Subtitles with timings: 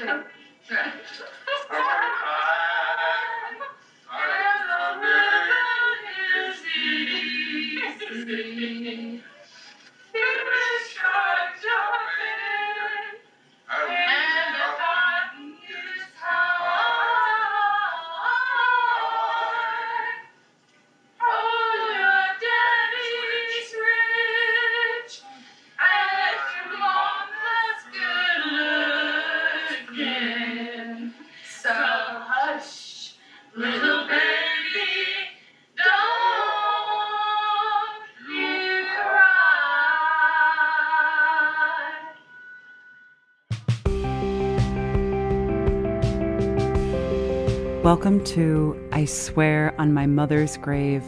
[0.00, 0.29] So
[48.10, 51.04] Welcome to I Swear on My Mother's Grave.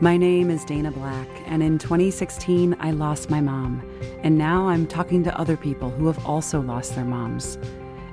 [0.00, 3.86] My name is Dana Black, and in 2016, I lost my mom.
[4.22, 7.58] And now I'm talking to other people who have also lost their moms.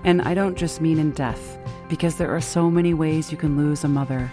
[0.03, 3.55] And I don't just mean in death, because there are so many ways you can
[3.55, 4.29] lose a mother.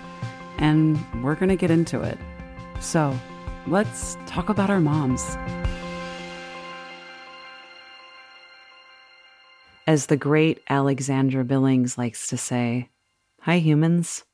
[0.59, 2.19] And we're going to get into it.
[2.81, 3.17] So
[3.69, 5.23] let's talk about our moms.
[9.87, 12.89] As the great Alexandra Billings likes to say,
[13.47, 14.25] Hi, humans.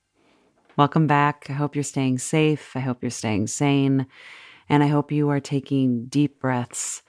[0.78, 1.44] Welcome back.
[1.50, 2.74] I hope you're staying safe.
[2.74, 4.06] I hope you're staying sane.
[4.70, 7.02] And I hope you are taking deep breaths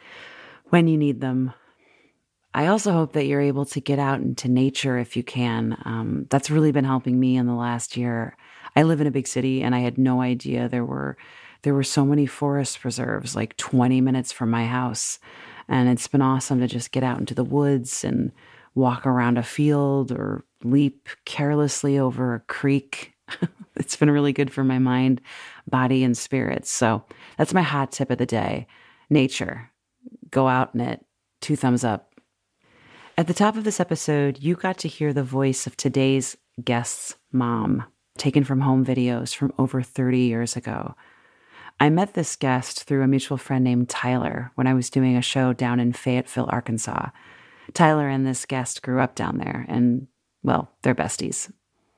[0.65, 1.53] when you need them.
[2.53, 5.81] I also hope that you're able to get out into nature if you can.
[5.85, 8.35] Um, that's really been helping me in the last year.
[8.75, 11.15] I live in a big city and I had no idea there were
[11.61, 15.19] there were so many forest preserves like 20 minutes from my house.
[15.69, 18.33] And it's been awesome to just get out into the woods and
[18.75, 23.13] walk around a field or leap carelessly over a creek.
[23.75, 25.21] it's been really good for my mind,
[25.69, 26.71] body, and spirits.
[26.71, 27.03] So
[27.37, 28.67] that's my hot tip of the day
[29.09, 29.69] nature.
[30.31, 31.05] Go out in it.
[31.41, 32.13] Two thumbs up.
[33.17, 37.15] At the top of this episode, you got to hear the voice of today's guest's
[37.31, 37.83] mom,
[38.17, 40.95] taken from home videos from over 30 years ago.
[41.79, 45.21] I met this guest through a mutual friend named Tyler when I was doing a
[45.21, 47.09] show down in Fayetteville, Arkansas.
[47.73, 50.07] Tyler and this guest grew up down there, and,
[50.43, 51.51] well, they're besties.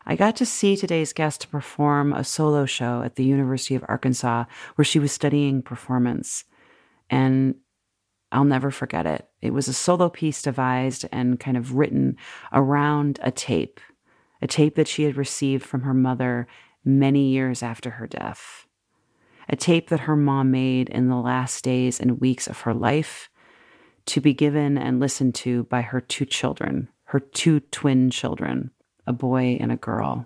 [0.06, 4.46] I got to see today's guest perform a solo show at the University of Arkansas
[4.76, 6.44] where she was studying performance.
[7.10, 7.56] And
[8.32, 9.28] I'll never forget it.
[9.42, 12.18] It was a solo piece devised and kind of written
[12.54, 13.80] around a tape,
[14.42, 16.48] a tape that she had received from her mother
[16.84, 18.68] many years after her death.
[19.50, 23.30] A tape that her mom made in the last days and weeks of her life
[24.08, 28.72] to be given and listened to by her two children, her two twin children,
[29.08, 30.26] a boy and a girl.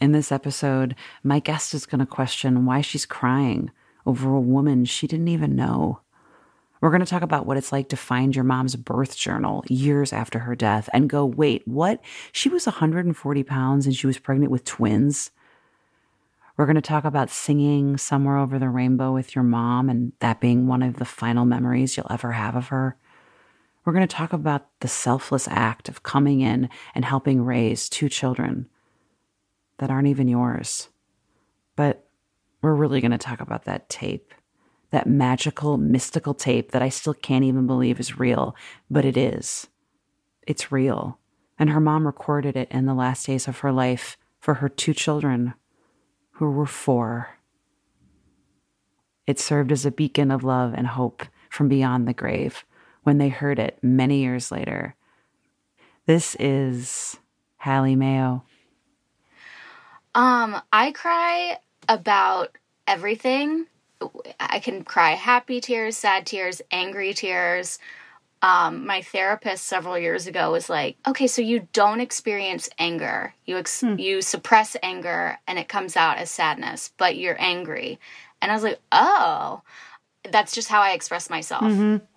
[0.00, 3.70] In this episode, my guest is going to question why she's crying
[4.04, 6.00] over a woman she didn't even know.
[6.80, 10.12] We're going to talk about what it's like to find your mom's birth journal years
[10.12, 12.00] after her death and go, wait, what?
[12.32, 15.30] She was 140 pounds and she was pregnant with twins?
[16.56, 20.40] We're going to talk about singing Somewhere Over the Rainbow with your mom and that
[20.40, 22.96] being one of the final memories you'll ever have of her.
[23.84, 28.08] We're going to talk about the selfless act of coming in and helping raise two
[28.08, 28.68] children
[29.78, 30.88] that aren't even yours.
[31.74, 32.06] But
[32.60, 34.34] we're really going to talk about that tape,
[34.90, 38.54] that magical, mystical tape that I still can't even believe is real,
[38.90, 39.68] but it is.
[40.46, 41.18] It's real.
[41.58, 44.92] And her mom recorded it in the last days of her life for her two
[44.92, 45.54] children
[46.42, 47.38] who were four.
[49.26, 52.64] It served as a beacon of love and hope from beyond the grave
[53.02, 54.96] when they heard it many years later.
[56.06, 57.16] This is
[57.58, 58.42] Halley Mayo.
[60.14, 61.58] Um, I cry
[61.88, 63.66] about everything.
[64.40, 67.78] I can cry happy tears, sad tears, angry tears.
[68.42, 73.34] Um, my therapist several years ago was like, "Okay, so you don't experience anger.
[73.46, 78.00] You ex- you suppress anger, and it comes out as sadness, but you're angry."
[78.40, 79.62] And I was like, "Oh,
[80.28, 81.62] that's just how I express myself."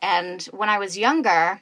[0.01, 1.61] And when I was younger,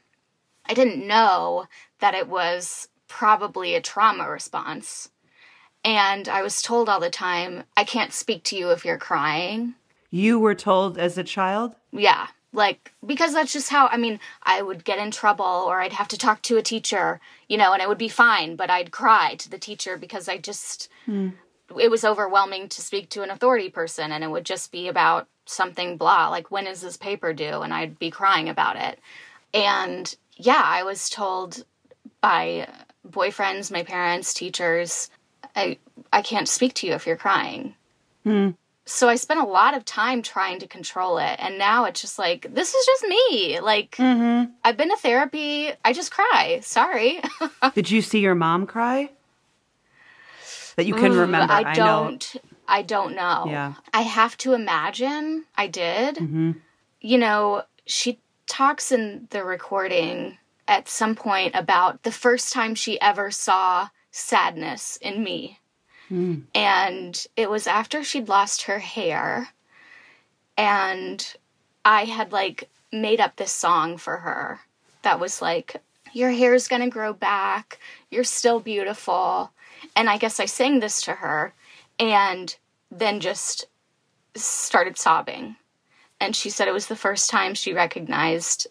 [0.65, 1.67] I didn't know
[1.99, 5.09] that it was probably a trauma response.
[5.85, 9.75] And I was told all the time, I can't speak to you if you're crying.
[10.09, 11.75] You were told as a child?
[11.91, 12.27] Yeah.
[12.53, 16.07] Like, because that's just how, I mean, I would get in trouble or I'd have
[16.09, 17.19] to talk to a teacher,
[17.49, 20.37] you know, and it would be fine, but I'd cry to the teacher because I
[20.37, 21.29] just, hmm.
[21.79, 25.27] it was overwhelming to speak to an authority person and it would just be about
[25.45, 27.61] something blah, like, when is this paper due?
[27.61, 28.99] And I'd be crying about it.
[29.51, 31.65] And yeah, I was told
[32.21, 32.67] by
[33.07, 35.09] boyfriends, my parents, teachers,
[35.55, 35.79] I,
[36.11, 37.73] I can't speak to you if you're crying.
[38.23, 38.51] Hmm.
[38.85, 41.35] So I spent a lot of time trying to control it.
[41.39, 43.59] And now it's just like, this is just me.
[43.59, 44.51] Like, Mm-hmm.
[44.63, 45.71] I've been to therapy.
[45.85, 46.59] I just cry.
[46.63, 47.21] Sorry.
[47.75, 49.09] Did you see your mom cry?
[50.75, 51.53] That you can Ooh, remember.
[51.53, 51.75] I know.
[51.75, 52.35] don't.
[52.67, 53.45] I don't know.
[53.47, 53.73] Yeah.
[53.93, 56.15] I have to imagine I did.
[56.15, 56.51] Mm-hmm.
[57.01, 60.37] You know, she talks in the recording
[60.67, 65.59] at some point about the first time she ever saw sadness in me.
[66.09, 66.43] Mm.
[66.53, 69.49] And it was after she'd lost her hair.
[70.57, 71.35] And
[71.85, 74.59] I had like made up this song for her
[75.01, 75.77] that was like,
[76.13, 77.79] Your hair's gonna grow back.
[78.11, 79.51] You're still beautiful.
[79.95, 81.53] And I guess I sang this to her
[81.99, 82.55] and
[82.91, 83.65] then just
[84.35, 85.55] started sobbing.
[86.19, 88.67] And she said it was the first time she recognized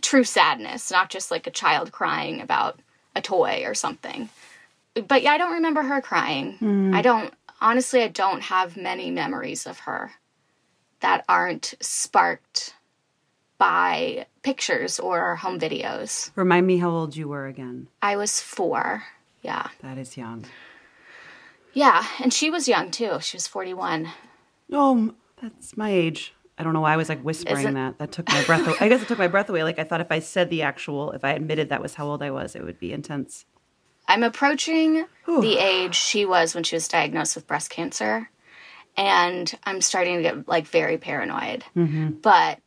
[0.00, 2.78] true sadness, not just like a child crying about
[3.14, 4.28] a toy or something.
[4.94, 6.54] But yeah, I don't remember her crying.
[6.58, 6.94] Hmm.
[6.94, 10.12] I don't, honestly, I don't have many memories of her
[11.00, 12.74] that aren't sparked
[13.58, 16.30] by pictures or home videos.
[16.34, 17.88] Remind me how old you were again.
[18.02, 19.04] I was four.
[19.42, 19.68] Yeah.
[19.82, 20.46] That is young.
[21.72, 22.04] Yeah.
[22.20, 23.18] And she was young too.
[23.20, 24.08] She was 41.
[24.72, 26.34] Oh, that's my age.
[26.58, 27.74] I don't know why I was like whispering it?
[27.74, 27.98] that.
[27.98, 28.76] That took my breath away.
[28.80, 29.62] I guess it took my breath away.
[29.64, 32.22] Like I thought if I said the actual, if I admitted that was how old
[32.22, 33.46] I was, it would be intense.
[34.06, 38.28] I'm approaching the age she was when she was diagnosed with breast cancer.
[38.96, 41.64] And I'm starting to get like very paranoid.
[41.76, 42.10] Mm-hmm.
[42.22, 42.60] But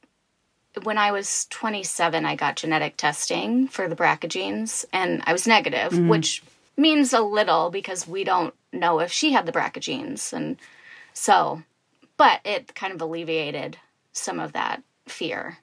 [0.83, 5.47] when I was 27, I got genetic testing for the BRCA genes and I was
[5.47, 6.07] negative, mm-hmm.
[6.07, 6.43] which
[6.77, 10.33] means a little because we don't know if she had the BRCA genes.
[10.33, 10.57] And
[11.13, 11.63] so,
[12.17, 13.77] but it kind of alleviated
[14.11, 15.59] some of that fear.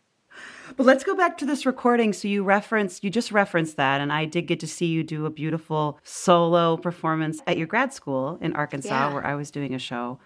[0.77, 2.13] But let's go back to this recording.
[2.13, 5.27] So you referenced, you just referenced that, and I did get to see you do
[5.27, 9.13] a beautiful solo performance at your grad school in Arkansas, Yeah.
[9.13, 10.19] where I was doing a show.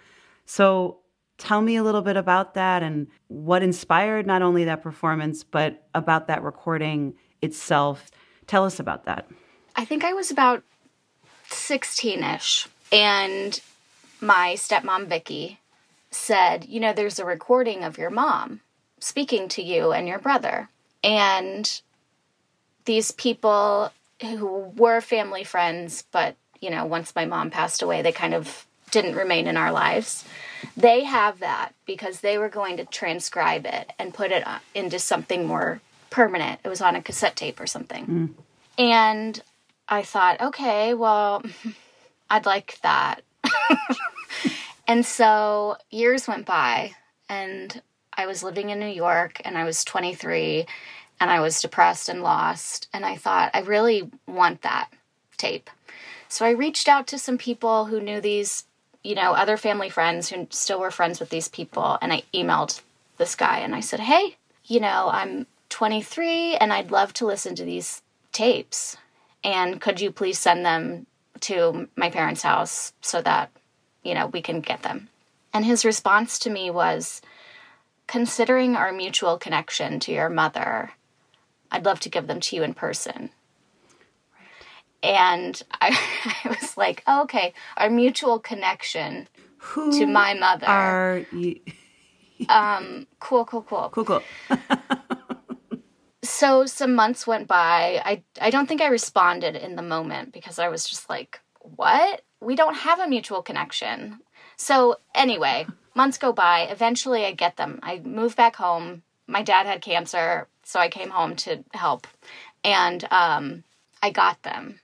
[0.44, 0.98] So
[1.38, 5.86] tell me a little bit about that and what inspired not only that performance, but
[5.94, 8.10] about that recording itself.
[8.46, 9.26] Tell us about that.
[9.74, 10.62] I think I was about
[11.48, 12.68] 16 ish.
[12.92, 13.60] And
[14.20, 15.58] my stepmom, Vicky,
[16.10, 18.60] said, You know, there's a recording of your mom
[19.06, 20.68] speaking to you and your brother.
[21.04, 21.80] And
[22.86, 28.10] these people who were family friends, but, you know, once my mom passed away, they
[28.10, 30.24] kind of didn't remain in our lives.
[30.76, 34.98] They have that because they were going to transcribe it and put it uh, into
[34.98, 35.80] something more
[36.10, 36.60] permanent.
[36.64, 38.04] It was on a cassette tape or something.
[38.76, 39.40] And
[39.88, 41.44] I thought, okay, well,
[42.30, 43.22] I'd like that.
[44.88, 46.92] and so years went by,
[47.28, 47.80] and
[48.16, 50.66] I was living in New York, and I was 23,
[51.20, 52.88] and I was depressed and lost.
[52.92, 54.88] And I thought, I really want that
[55.36, 55.70] tape.
[56.28, 58.64] So I reached out to some people who knew these,
[59.04, 62.80] you know, other family friends who still were friends with these people, and I emailed
[63.16, 67.54] this guy and I said, hey, you know, I'm 23 and I'd love to listen
[67.54, 68.02] to these
[68.32, 68.96] tapes.
[69.44, 71.06] And could you please send them
[71.40, 73.50] to my parents' house so that,
[74.02, 75.08] you know, we can get them?
[75.52, 77.22] And his response to me was,
[78.06, 80.92] considering our mutual connection to your mother,
[81.70, 83.30] I'd love to give them to you in person.
[85.02, 85.98] And I,
[86.44, 90.66] I was like, oh, okay, our mutual connection Who to my mother.
[90.66, 91.60] are you?
[92.48, 93.90] um, cool, cool, cool.
[93.92, 94.22] Cool, cool.
[96.22, 98.02] so some months went by.
[98.04, 102.22] I I don't think I responded in the moment because I was just like, "What?
[102.40, 104.20] We don't have a mutual connection."
[104.56, 105.66] So anyway,
[105.96, 106.62] months go by.
[106.62, 107.80] Eventually, I get them.
[107.82, 109.02] I move back home.
[109.26, 112.06] My dad had cancer, so I came home to help,
[112.62, 113.64] and um,
[114.02, 114.80] I got them.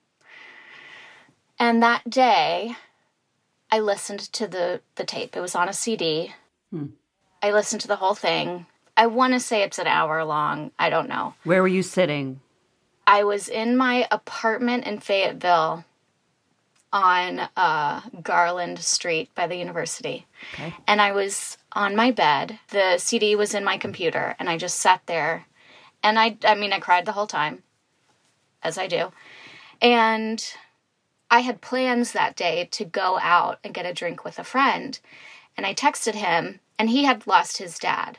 [1.58, 2.74] And that day,
[3.70, 5.36] I listened to the the tape.
[5.36, 6.34] It was on a CD.
[7.42, 8.66] I listened to the whole thing.
[8.96, 10.70] I want to say it's an hour long.
[10.78, 11.34] I don't know.
[11.44, 12.40] Where were you sitting?
[13.06, 15.84] I was in my apartment in Fayetteville
[16.92, 20.26] on uh, Garland Street by the university.
[20.54, 20.74] Okay.
[20.86, 22.58] And I was on my bed.
[22.70, 25.46] The CD was in my computer, and I just sat there.
[26.02, 27.62] And I, I mean, I cried the whole time,
[28.62, 29.12] as I do.
[29.80, 30.44] And
[31.30, 34.98] I had plans that day to go out and get a drink with a friend.
[35.56, 38.18] And I texted him, and he had lost his dad.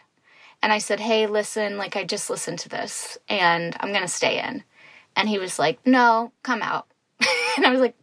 [0.62, 4.08] And I said, Hey, listen, like, I just listened to this, and I'm going to
[4.08, 4.64] stay in.
[5.16, 6.88] And he was like, No, come out.
[7.58, 7.96] and I was like,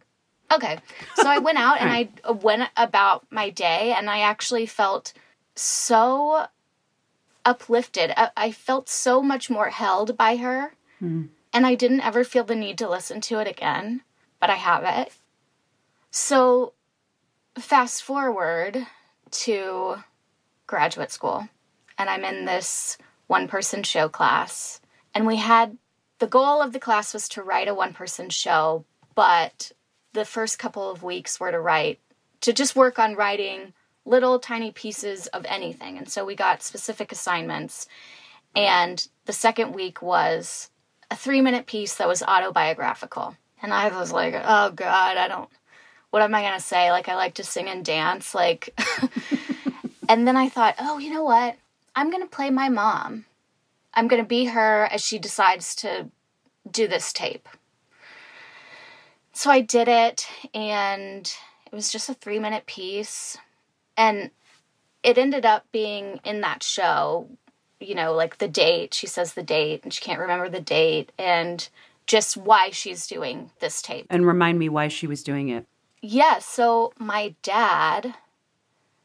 [0.51, 0.79] Okay.
[1.15, 5.13] So I went out and I uh, went about my day, and I actually felt
[5.55, 6.47] so
[7.45, 8.11] uplifted.
[8.15, 10.73] I, I felt so much more held by her.
[10.99, 11.25] Hmm.
[11.53, 14.03] And I didn't ever feel the need to listen to it again,
[14.39, 15.11] but I have it.
[16.11, 16.73] So
[17.57, 18.87] fast forward
[19.31, 19.95] to
[20.67, 21.49] graduate school
[21.97, 24.81] and I'm in this one person show class.
[25.13, 25.77] And we had
[26.19, 29.71] the goal of the class was to write a one person show, but
[30.13, 31.99] the first couple of weeks were to write,
[32.41, 33.73] to just work on writing
[34.05, 35.97] little tiny pieces of anything.
[35.97, 37.87] And so we got specific assignments.
[38.55, 40.69] And the second week was
[41.09, 43.35] a three minute piece that was autobiographical.
[43.61, 45.49] And I was like, oh God, I don't,
[46.09, 46.91] what am I going to say?
[46.91, 48.33] Like, I like to sing and dance.
[48.33, 48.77] Like,
[50.09, 51.57] and then I thought, oh, you know what?
[51.95, 53.25] I'm going to play my mom.
[53.93, 56.07] I'm going to be her as she decides to
[56.69, 57.47] do this tape.
[59.33, 61.33] So I did it, and
[61.65, 63.37] it was just a three minute piece.
[63.97, 64.31] And
[65.03, 67.29] it ended up being in that show,
[67.79, 68.93] you know, like the date.
[68.93, 71.67] She says the date, and she can't remember the date, and
[72.07, 74.07] just why she's doing this tape.
[74.09, 75.65] And remind me why she was doing it.
[76.01, 78.15] Yeah, so my dad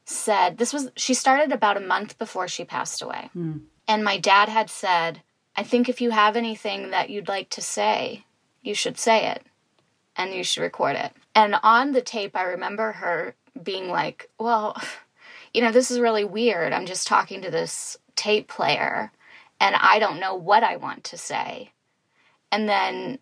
[0.05, 3.31] said this was she started about a month before she passed away.
[3.33, 3.59] Hmm.
[3.87, 5.23] And my dad had said,
[5.55, 8.25] "I think if you have anything that you'd like to say,
[8.63, 9.47] you should say it
[10.17, 14.81] and you should record it." And on the tape I remember her being like, "Well,
[15.55, 16.73] you know, this is really weird.
[16.73, 19.13] I'm just talking to this tape player
[19.61, 21.73] and I don't know what I want to say."
[22.53, 23.19] And then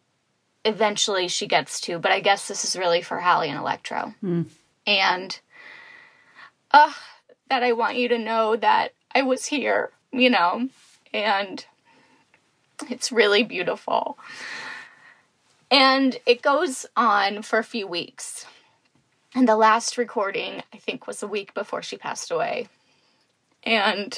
[0.65, 4.15] eventually she gets to, but I guess this is really for Halley and Electro.
[4.87, 5.39] And
[6.71, 6.93] uh,
[7.49, 10.69] that I want you to know that I was here, you know,
[11.13, 11.65] and
[12.89, 14.19] it's really beautiful.
[15.75, 18.47] And it goes on for a few weeks.
[19.35, 22.69] And the last recording, I think, was a week before she passed away.
[23.65, 24.17] And,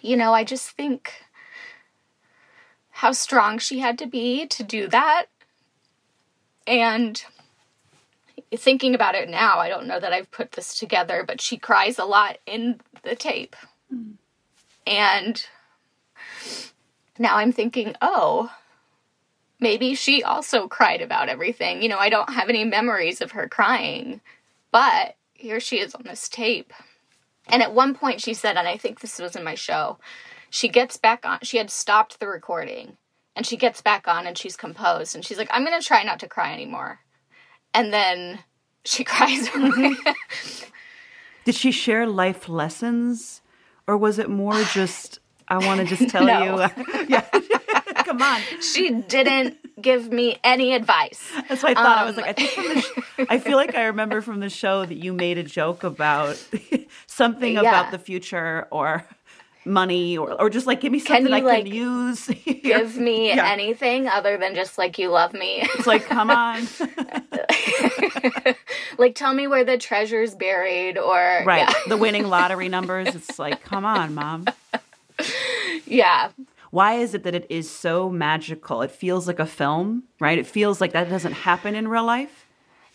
[0.00, 1.24] you know, I just think
[2.90, 5.26] how strong she had to be to do that.
[6.64, 7.20] And
[8.54, 11.98] thinking about it now, I don't know that I've put this together, but she cries
[11.98, 13.56] a lot in the tape.
[13.90, 14.12] Hmm.
[14.86, 15.44] And
[17.18, 18.52] now I'm thinking, oh,
[19.60, 21.82] maybe she also cried about everything.
[21.82, 24.20] You know, I don't have any memories of her crying,
[24.72, 26.72] but here she is on this tape.
[27.48, 29.98] And at one point she said, and I think this was in my show,
[30.50, 32.96] she gets back on, she had stopped the recording,
[33.36, 36.02] and she gets back on and she's composed, and she's like, I'm going to try
[36.02, 37.00] not to cry anymore.
[37.74, 38.40] And then
[38.84, 39.48] she cries.
[39.48, 40.10] Mm-hmm.
[41.44, 43.40] Did she share life lessons
[43.86, 46.68] or was it more just, I want to just tell No.
[46.76, 47.06] you?
[47.08, 47.24] yeah.
[48.08, 48.40] Come on.
[48.62, 51.22] she didn't give me any advice.
[51.48, 51.98] That's what I thought.
[51.98, 54.40] I was Um, like, I think from the sh- I feel like I remember from
[54.40, 56.42] the show that you made a joke about
[57.06, 57.60] something Yeah.
[57.60, 59.06] about the future or
[59.64, 62.26] money or, or just like give me something you, I like, can use.
[62.62, 63.50] Give me Yeah.
[63.52, 65.58] anything other than just like you love me.
[65.60, 66.66] It's like, come on.
[68.98, 71.68] like tell me where the treasure's buried or right.
[71.68, 71.72] yeah.
[71.86, 73.14] The winning lottery numbers.
[73.14, 74.46] It's like, come on, mom.
[75.86, 76.30] yeah.
[76.78, 78.82] Why is it that it is so magical?
[78.82, 80.38] It feels like a film, right?
[80.38, 82.46] It feels like that doesn't happen in real life.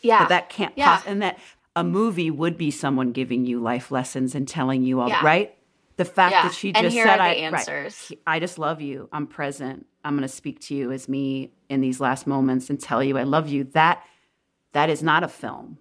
[0.02, 0.20] Yeah.
[0.20, 1.02] That that can't Yeah.
[1.06, 1.38] and that
[1.76, 5.26] a movie would be someone giving you life lessons and telling you all Yeah.
[5.26, 5.58] right.
[5.98, 6.44] The fact Yeah.
[6.44, 8.12] that she just said, "I the right.
[8.26, 9.10] I just love you.
[9.12, 9.86] I'm present.
[10.06, 13.18] I'm going to speak to you as me in these last moments and tell you
[13.18, 14.02] I love you." That
[14.72, 15.78] that is not a film.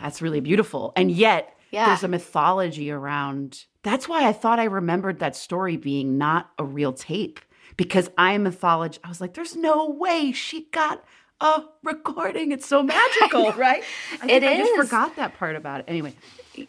[0.00, 0.92] That's really beautiful.
[0.96, 1.86] And yet Yeah.
[1.86, 3.66] there's a mythology around.
[3.82, 7.40] That's why I thought I remembered that story being not a real tape
[7.76, 8.98] because I am mythology.
[9.02, 11.04] I was like, "There's no way she got."
[11.44, 12.52] A recording.
[12.52, 13.82] It's so magical, right?
[14.22, 15.86] I It think I just forgot that part about it.
[15.88, 16.14] Anyway,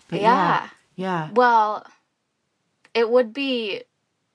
[0.08, 0.68] but Yeah.
[0.96, 1.86] yeah, Well,
[2.96, 3.84] it would be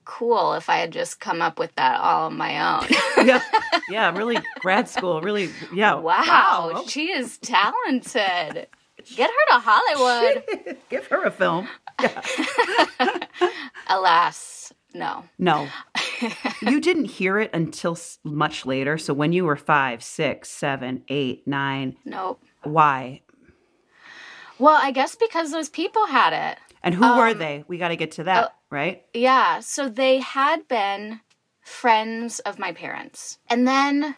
[0.05, 2.87] cool if I had just come up with that all on my own.
[3.27, 3.43] yeah,
[3.73, 4.17] yeah, yeah.
[4.17, 5.21] Really, grad school.
[5.23, 5.95] Really, yeah.
[5.97, 8.69] wow, she is talented.
[9.17, 10.77] Get her to Hollywood.
[10.89, 11.69] Give her a film.
[13.89, 15.25] Alas, no.
[15.39, 15.69] No,
[16.63, 18.99] you didn't hear it until much later.
[18.99, 22.43] So when you were five, six, seven, eight, nine, Nope.
[22.63, 23.23] why?
[24.59, 26.59] Well, I guess because those people had it.
[26.83, 27.65] And who were Um, they?
[27.69, 29.05] We got to get to that, right?
[29.15, 31.21] Yeah, so they had been
[31.61, 33.39] friends of my parents.
[33.49, 34.17] And then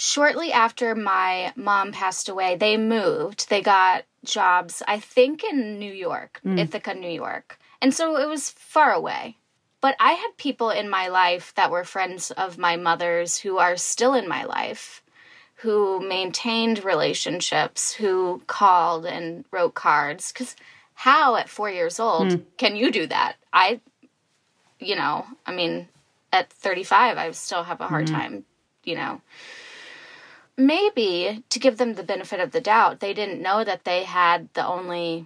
[0.00, 3.50] shortly after my mom passed away, they moved.
[3.50, 6.58] They got jobs, I think, in New York, hmm.
[6.58, 7.58] Ithaca, New York.
[7.82, 9.36] And so it was far away.
[9.82, 13.76] But I had people in my life that were friends of my mother's who are
[13.76, 15.02] still in my life,
[15.56, 20.32] who maintained relationships, who called and wrote cards.
[20.32, 20.56] Because
[20.94, 22.38] how at four years old hmm.
[22.56, 23.34] can you do that?
[23.52, 23.80] I,
[24.78, 25.88] you know, I mean,
[26.32, 28.14] at 35, I still have a hard hmm.
[28.14, 28.44] time,
[28.82, 29.20] you know,
[30.60, 34.48] maybe to give them the benefit of the doubt, they didn't know that they had
[34.54, 35.24] the only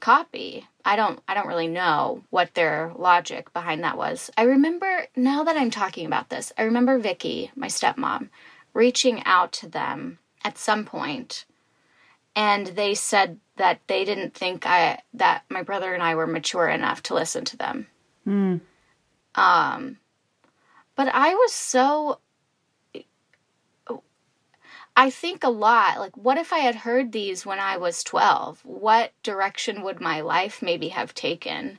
[0.00, 0.66] copy.
[0.84, 4.30] I don't I don't really know what their logic behind that was.
[4.36, 8.30] I remember now that I'm talking about this, I remember Vicky, my stepmom,
[8.74, 11.44] reaching out to them at some point
[12.34, 16.68] and they said that they didn't think I that my brother and I were mature
[16.68, 17.86] enough to listen to them.
[19.34, 19.98] Um
[20.96, 22.20] but I was so
[25.00, 28.60] I think a lot like what if I had heard these when I was 12?
[28.64, 31.78] What direction would my life maybe have taken?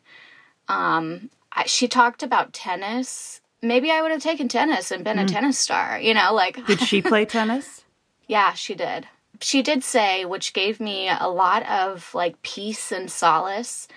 [0.67, 3.41] Um I, she talked about tennis.
[3.61, 6.81] Maybe I would have taken tennis and been a tennis star, you know, like Did
[6.81, 7.85] she play tennis?
[8.25, 9.07] yeah, she did.
[9.39, 13.87] She did say, which gave me a lot of like peace and solace.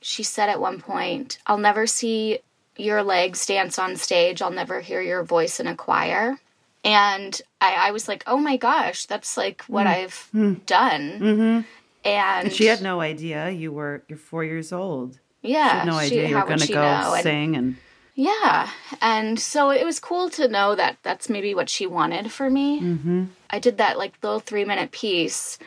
[0.00, 2.40] She said at one point, I'll never see
[2.76, 4.42] your legs dance on stage.
[4.42, 6.40] I'll never hear your voice in a choir.
[6.86, 10.28] And I, I was like, oh my gosh, that's like what I've
[10.66, 11.20] done.
[11.20, 11.60] Mm-hmm.
[12.08, 15.18] And She had no idea you were you're four years old.
[15.42, 17.14] yeah, She had no idea you how were going to go know?
[17.14, 17.76] And- sing and
[18.14, 18.70] Yeah.
[19.02, 22.80] And so it was cool to know that that's maybe what she wanted for me.
[22.80, 23.24] mm-hmm.
[23.50, 25.58] I did that like little three minute piece.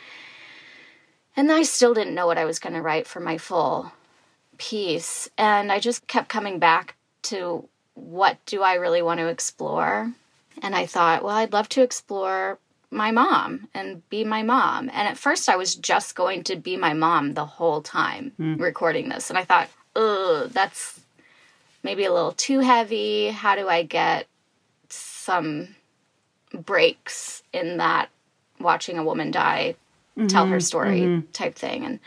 [1.36, 3.92] And I still didn't know what I was going to write for my full
[4.58, 5.30] piece.
[5.38, 10.14] And I just kept coming back to what do I really want to explore?
[10.62, 12.60] And I thought, well, I'd love to explore
[12.92, 14.90] my mom and be my mom.
[14.90, 18.56] And at first, I was just going to be my mom the whole time hmm.
[18.56, 19.30] recording this.
[19.30, 21.00] And I thought, ugh, that's
[21.84, 23.30] maybe a little too heavy.
[23.30, 24.28] How do I get
[24.90, 25.76] some
[26.52, 28.10] breaks in that
[28.60, 29.76] watching a woman die
[30.28, 30.62] tell her mm-hmm.
[30.62, 31.32] story mm-hmm.
[31.32, 32.00] type thing and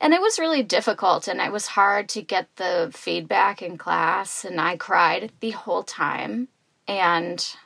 [0.00, 4.44] and it was really difficult and it was hard to get the feedback in class
[4.44, 6.48] and I cried the whole time
[6.88, 7.56] and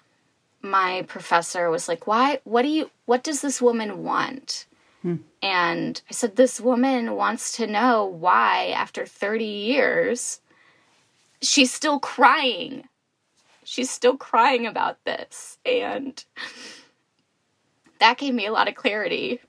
[0.63, 4.67] my professor was like why what do you what does this woman want
[5.03, 5.17] hmm.
[5.43, 10.41] and I said this woman wants to know why after 30 years
[11.41, 12.89] she's still crying
[13.65, 16.23] she's still crying about this and
[17.99, 19.41] that gave me a lot of clarity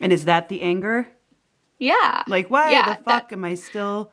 [0.00, 1.08] And is that the anger?
[1.78, 4.10] yeah Like why Yeah, the fuck am I still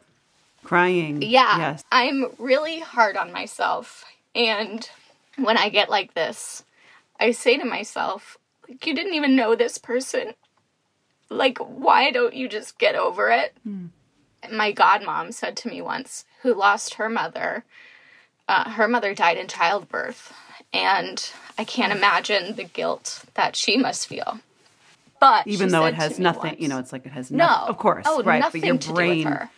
[0.65, 1.21] crying?
[1.21, 1.58] Yeah.
[1.58, 1.84] Yes.
[1.91, 4.04] I'm really hard on myself.
[4.34, 4.89] And
[5.38, 6.63] when I get like this,
[7.19, 10.34] I say to myself, like, you didn't even know this person.
[11.30, 13.56] Like, why don't you just get over it?
[14.52, 17.63] My godmom said to me once, who lost her mother,
[18.48, 20.34] uh, her mother died in childbirth.
[20.74, 24.39] And I can't imagine the guilt that she must feel.
[25.19, 27.54] But Even though it has nothing, once- you know, it's like it has no, no,
[27.67, 28.43] of course, oh, right?
[28.43, 29.50] but your brain, do with her.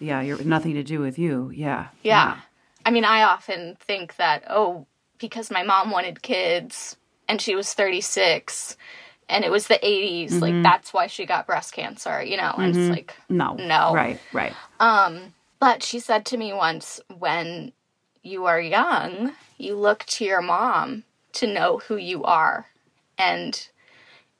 [0.00, 1.50] yeah, you're nothing to do with you.
[1.54, 2.38] Yeah, Yeah.
[2.84, 4.86] I mean, I often think that, oh,
[5.18, 6.96] because my mom wanted kids
[7.28, 8.76] and she was 36
[9.28, 10.40] and it was the 80s, Mm-hmm.
[10.40, 12.54] like that's why she got breast cancer, you know?
[12.58, 13.94] And it's like, No, No.
[13.94, 14.54] right, right.
[14.80, 17.72] um, but she said to me once, when
[18.22, 22.66] you are young, you look to your mom to know who you are
[23.16, 23.68] and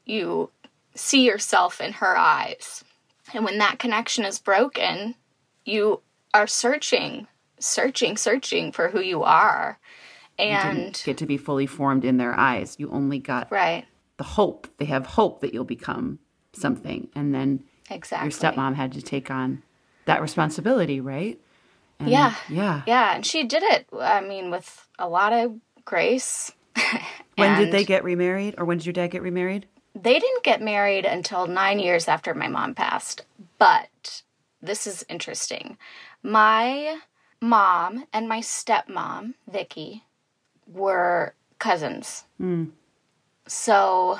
[0.05, 0.51] you
[0.95, 2.85] see yourself in her eyes.
[3.33, 5.15] And when that connection is broken,
[5.65, 6.01] you
[6.35, 7.27] are searching,
[7.59, 9.79] searching, searching for who you are.
[10.39, 12.77] And get to be fully formed in their eyes.
[12.79, 13.85] You only got right,
[14.17, 14.69] the hope.
[14.79, 16.19] They have hope that you'll become
[16.53, 18.27] something, and then exactly.
[18.27, 19.63] your stepmom had to take on
[20.07, 21.41] that responsibility, right?
[21.99, 22.35] And- Yeah.
[22.49, 22.83] yeah.
[22.87, 23.87] Yeah, and she did it.
[23.99, 26.53] I mean, with a lot of grace.
[27.37, 29.67] When did they get remarried, or when did your dad get remarried?
[29.95, 33.23] They didn't get married until nine years after my mom passed.
[33.59, 34.23] But
[34.63, 35.77] this is interesting.
[36.23, 37.01] My
[37.41, 40.05] mom and my stepmom, Vicky,
[40.73, 42.25] were cousins.
[42.39, 42.67] Hmm.
[43.47, 44.19] So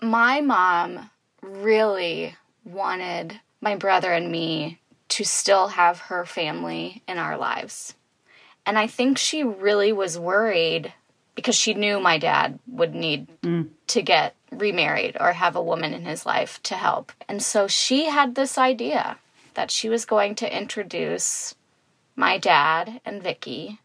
[0.00, 1.10] my mom
[1.42, 7.94] really wanted my brother and me to still have her family in our lives.
[8.64, 10.92] And I think she really was worried
[11.34, 13.62] because she knew my dad would need hmm.
[13.88, 17.12] to get remarried or have a woman in his life to help.
[17.28, 19.18] And so she had this idea
[19.54, 21.54] that she was going to introduce
[22.16, 23.80] my dad and Vicky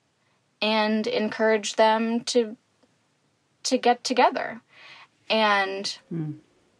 [0.62, 2.58] and encourage them to
[3.64, 4.62] to get together.
[5.30, 5.98] And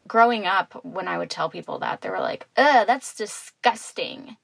[0.08, 4.38] growing up when I would tell people that, they were like, "Ugh, that's disgusting."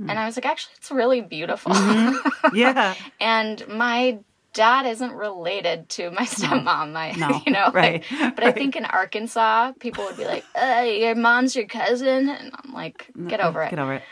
[0.00, 1.72] And I was like, "Actually, it's really beautiful."
[2.52, 4.18] Yeah, and my
[4.54, 6.92] dad isn't related to my stepmom.
[6.92, 10.44] My, no, you know, right, like- but I think in Arkansas, people would be like,
[10.54, 14.02] uh, "Your mom's your cousin," and I'm like, "Get over it." Get over it.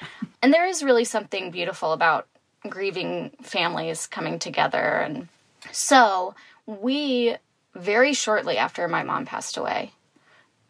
[0.43, 2.29] And there is really something beautiful about
[2.69, 5.29] grieving families coming together, and
[5.73, 6.35] so
[6.67, 7.37] we
[7.75, 9.93] very shortly after my mom passed away,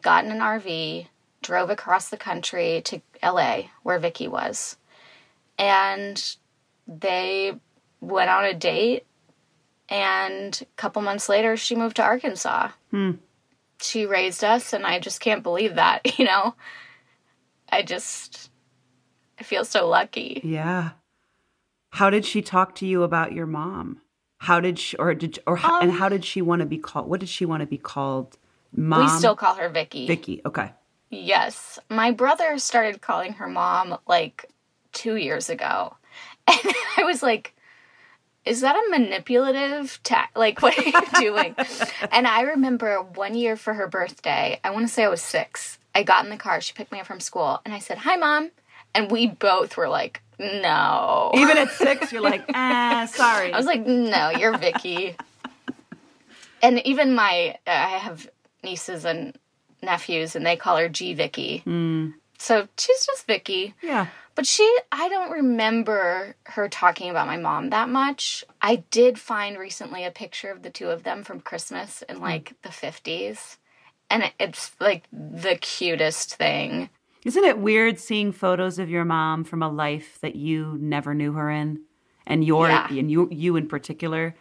[0.02, 1.06] got in an RV,
[1.42, 4.76] drove across the country to LA, where Vicky was.
[5.58, 6.36] And
[6.86, 7.54] they
[8.00, 9.06] went on a date.
[9.88, 12.70] And a couple months later, she moved to Arkansas.
[12.90, 13.12] Hmm.
[13.80, 16.54] She raised us, and I just can't believe that, you know?
[17.68, 18.50] I just,
[19.38, 20.40] I feel so lucky.
[20.42, 20.90] Yeah.
[21.96, 24.02] How did she talk to you about your mom?
[24.40, 26.76] How did she, or did, or how, and Um, how did she want to be
[26.76, 27.08] called?
[27.08, 28.36] What did she want to be called?
[28.70, 29.00] Mom.
[29.00, 30.06] we still call her Vicky.
[30.06, 30.42] Vicky.
[30.44, 30.72] Okay.
[31.08, 31.78] Yes.
[31.88, 34.44] My brother started calling her mom like
[34.92, 35.96] two years ago.
[36.48, 37.54] And I was like,
[38.44, 41.56] is that a manipulative ta- like what are you doing
[42.12, 45.78] and i remember one year for her birthday i want to say i was six
[45.96, 48.14] i got in the car she picked me up from school and i said hi
[48.14, 48.52] mom
[48.96, 53.52] and we both were like no Even at six, you're like, ah, sorry.
[53.52, 55.16] i was like no you're vicky
[56.62, 58.28] and even my uh, i have
[58.64, 59.36] nieces and
[59.82, 61.62] nephews and they call her g vicky
[62.38, 64.08] so she's just vicky yeah.
[64.34, 68.44] but she, I don't remember her talking about my mom that much.
[68.60, 72.52] I did find recently a picture of the two of them from Christmas in like
[72.62, 73.56] the 50s.
[74.10, 76.90] And it's like the cutest thing.
[77.26, 81.32] Isn't it weird seeing photos of your mom from a life that you never knew
[81.32, 81.80] her in,
[82.26, 82.86] and your Yeah.
[82.90, 84.34] and you you in particular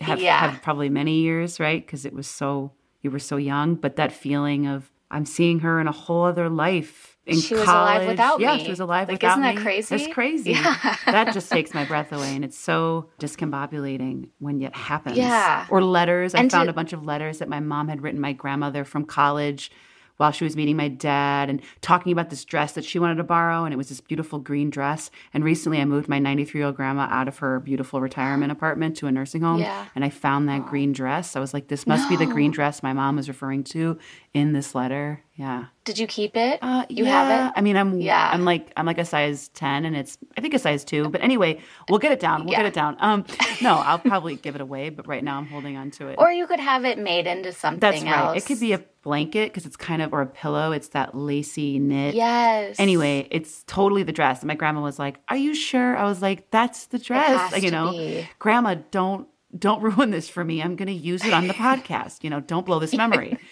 [0.00, 0.38] have Yeah.
[0.38, 1.84] have probably many years, right?
[1.84, 5.78] Because it was so you were so young, but that feeling of I'm seeing her
[5.80, 7.10] in a whole other life.
[7.26, 8.64] In She was alive without yeah, me.
[8.64, 9.62] she was alive Like, without isn't that me.
[9.62, 9.96] crazy?
[9.96, 10.50] That's crazy.
[10.52, 10.96] Yeah.
[11.06, 15.16] that just takes my breath away, and it's so discombobulating when it happens.
[15.16, 15.66] Yeah.
[15.70, 16.34] Or letters.
[16.34, 19.04] I found to- a bunch of letters that my mom had written my grandmother from
[19.04, 19.70] college
[20.16, 23.24] while she was meeting my dad and talking about this dress that she wanted to
[23.24, 23.64] borrow.
[23.64, 25.10] And it was this beautiful green dress.
[25.32, 28.96] And recently I moved my 93 year old grandma out of her beautiful retirement apartment
[28.98, 29.60] to a nursing home.
[29.60, 29.86] Yeah.
[29.94, 31.36] And I found that green dress.
[31.36, 33.98] I was like, this must be the green dress my mom was referring to
[34.32, 35.22] in this letter.
[35.36, 35.64] Yeah.
[35.82, 36.60] Did you keep it?
[36.62, 37.10] Uh, you yeah.
[37.24, 37.52] have it?
[37.56, 38.30] I mean, I'm Yeah.
[38.32, 41.08] I'm like I'm like a size ten, and it's I think a size two.
[41.08, 42.44] But anyway, we'll get it down.
[42.44, 42.58] We'll Yeah.
[42.58, 42.96] get it down.
[43.00, 43.24] Um,
[43.60, 46.16] no, I'll probably give it away, but right now I'm holding on to it.
[46.18, 48.16] Or you could have it made into something That's right.
[48.16, 48.36] else.
[48.38, 50.70] It could be a blanket because it's kind of or a pillow.
[50.70, 52.14] It's that lacy knit.
[52.14, 52.76] Yes.
[52.78, 54.40] Anyway, it's totally the dress.
[54.40, 57.62] And my grandma was like, "Are you sure?" I was like, "That's the dress." Like,
[57.64, 58.28] you know, be.
[58.38, 59.26] Grandma, don't
[59.58, 60.62] don't ruin this for me.
[60.62, 62.22] I'm going to use it on the podcast.
[62.22, 63.36] You know, don't blow this memory.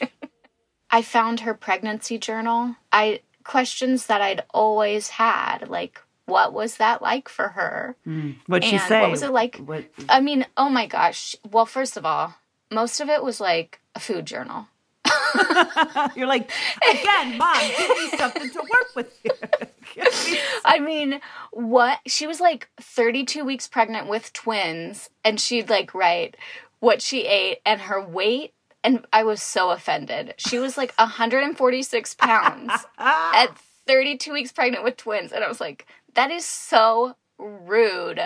[0.93, 2.77] I found her pregnancy journal.
[2.93, 7.97] I questions that I'd always had, like what was that like for her?
[8.05, 8.33] Hmm.
[8.47, 9.01] What'd she say?
[9.01, 9.57] what was it like?
[9.59, 11.35] What, I mean, oh my gosh.
[11.51, 12.35] Well, first of all,
[12.71, 14.69] most of it was like a food journal.
[16.15, 16.51] You're like,
[16.91, 20.09] again, mom, give me something to work with here.
[20.65, 21.99] I mean, what?
[22.07, 26.37] She was like 32 weeks pregnant with twins, and she'd like write
[26.81, 28.55] what she ate and her weight.
[28.85, 30.35] And I was so offended.
[30.39, 35.33] She was like 146 pounds at 32 weeks pregnant with twins.
[35.33, 38.21] And I was like, that is so rude.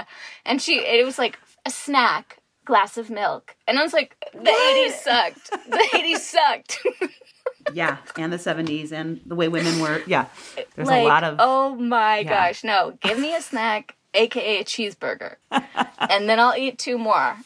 [0.45, 3.55] And she, it was like a snack, glass of milk.
[3.69, 5.51] And I was like, the 80s sucked.
[5.51, 6.79] The 80s sucked.
[7.75, 10.03] yeah, and the 70s and the way women were.
[10.07, 10.27] Yeah,
[10.75, 11.37] there's like, a lot of.
[11.38, 12.29] oh my Yeah.
[12.49, 17.37] gosh, no, give me a snack, aka a cheeseburger, and then I'll eat two more.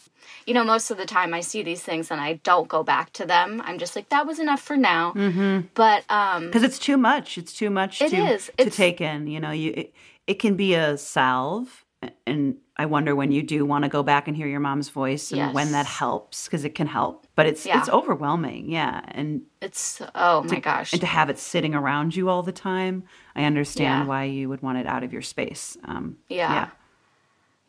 [0.46, 3.12] You know, most of the time I see these things and I don't go back
[3.14, 3.61] to them.
[3.64, 5.12] I'm just like, that was enough for now.
[5.14, 5.66] Mm-hmm.
[5.74, 7.38] But um, because it's too much.
[7.38, 8.50] It's too much It to, is.
[8.59, 9.26] to take in.
[9.26, 9.94] You know, you it,
[10.26, 11.85] it can be a salve,
[12.26, 15.33] and I wonder when you do want to go back and hear your mom's voice,
[15.33, 17.26] and when that helps because it can help.
[17.35, 17.79] But it's Yeah.
[17.81, 22.29] it's overwhelming, yeah, and it's oh my gosh, and to have it sitting around you
[22.29, 24.07] all the time, I understand Yeah.
[24.07, 25.76] why you would want it out of your space.
[25.85, 26.53] Um, Yeah.
[26.55, 26.68] yeah.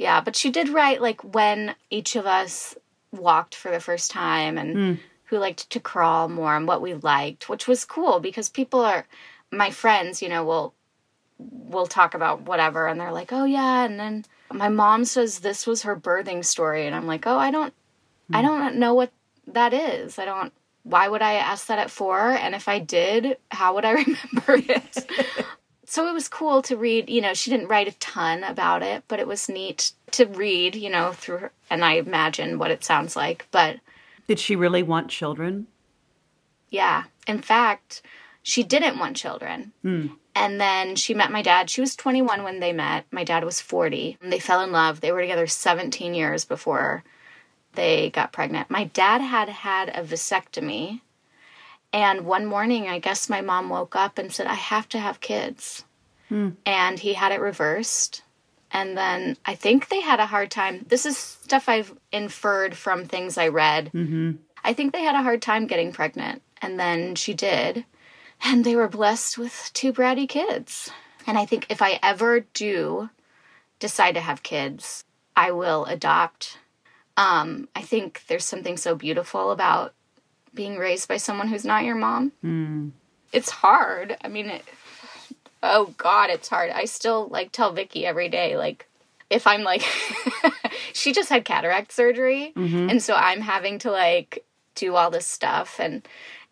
[0.01, 2.75] Yeah, but she did write like when each of us
[3.11, 4.93] walked for the first time and hmm.
[5.25, 9.05] who liked to crawl more and what we liked, which was cool because people are
[9.51, 10.73] my friends, you know, will
[11.37, 15.67] will talk about whatever and they're like, "Oh yeah," and then my mom says this
[15.67, 17.73] was her birthing story and I'm like, "Oh, I don't
[18.33, 18.47] I hmm.
[18.47, 19.11] don't know what
[19.45, 20.17] that is.
[20.17, 23.85] I don't why would I ask that at 4 and if I did, how would
[23.85, 25.05] I remember it?"
[25.91, 29.04] so it was cool to read you know she didn't write a ton about it
[29.10, 32.84] but it was neat to read you know through her and i imagine what it
[32.84, 33.77] sounds like but
[34.27, 35.67] Did she really want children?
[36.69, 37.04] yeah.
[37.27, 38.01] In fact
[38.43, 39.71] she didn't want children.
[39.84, 40.08] Hmm.
[40.34, 41.69] And then she met my dad.
[41.69, 43.06] She was 21 when they met.
[43.12, 45.01] My dad was 40 they fell in love.
[45.01, 47.04] They were together 17 years before
[47.73, 48.69] they got pregnant.
[48.69, 51.01] My dad had had a vasectomy
[51.93, 55.19] and one morning i guess my mom woke up and said i have to have
[55.19, 55.84] kids.
[56.65, 58.23] And he had it reversed.
[58.71, 60.86] And then i think they had a hard time.
[60.88, 63.91] This is stuff i've inferred from things i read.
[64.63, 67.84] I think they had a hard time getting pregnant, and then she did,
[68.43, 70.91] and they were blessed with two bratty kids.
[71.27, 73.10] And I think if I ever do
[73.80, 75.04] decide to have kids,
[75.36, 76.60] I will adopt.
[77.17, 79.93] Um, I think there's something so beautiful about
[80.53, 82.31] being raised by someone who's not your mom.
[83.31, 84.17] It's hard.
[84.23, 84.63] I mean, it,
[85.63, 86.71] oh God, it's hard.
[86.71, 88.87] I still like tell Vicky every day, like,
[89.29, 89.81] if I'm like,
[90.93, 92.51] she just had cataract surgery,
[92.89, 94.43] and so I'm having to like
[94.75, 96.05] do all this stuff, and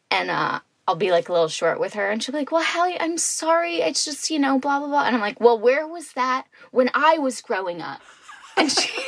[0.09, 2.63] and uh, I'll be like a little short with her, and she'll be like, "Well,
[2.63, 3.81] Halley, I'm sorry.
[3.81, 6.89] It's just you know, blah blah blah," and I'm like, "Well, where was that when
[6.93, 7.99] I was growing up?"
[8.55, 8.98] And she.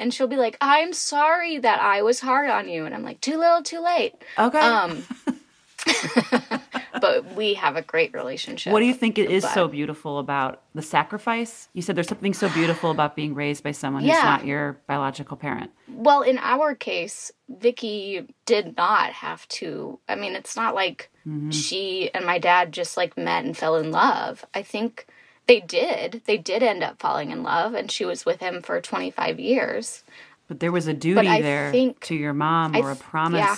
[0.00, 3.20] And she'll be like, "I'm sorry that I was hard on you," and I'm like,
[3.20, 4.58] "Too little, too late." Okay.
[4.58, 5.04] Um,
[7.00, 8.72] but we have a great relationship.
[8.72, 11.68] what do you think it is but- so beautiful about the sacrifice?
[11.72, 15.36] You said there's something so beautiful about being raised by someone who's not your biological
[15.36, 15.70] parent.
[15.88, 19.98] Well, in our case, Vicky did not have to.
[20.08, 21.10] I mean, it's not like
[21.50, 24.44] she and my dad just like met and fell in love.
[24.54, 25.06] I think
[25.50, 26.22] they did.
[26.26, 30.04] They did end up falling in love, and she was with him for 25 years.
[30.48, 33.38] But there was a duty there think- to your mom or a promise.
[33.38, 33.56] yeah.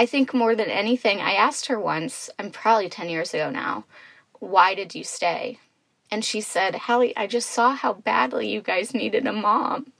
[0.00, 3.84] I think more than anything, I asked her once, I'm probably 10 years ago now,
[4.38, 5.58] why did you stay?
[6.10, 9.92] And she said, Halley, I just saw how badly you guys needed a mom.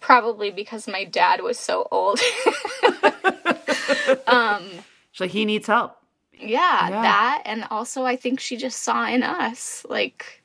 [0.00, 2.20] Probably because my dad was so old.
[4.26, 4.62] Um,
[5.12, 5.97] She's like, he needs help.
[6.40, 7.02] Yeah, Yeah.
[7.02, 7.42] that.
[7.44, 10.42] And also, I think she just saw in us like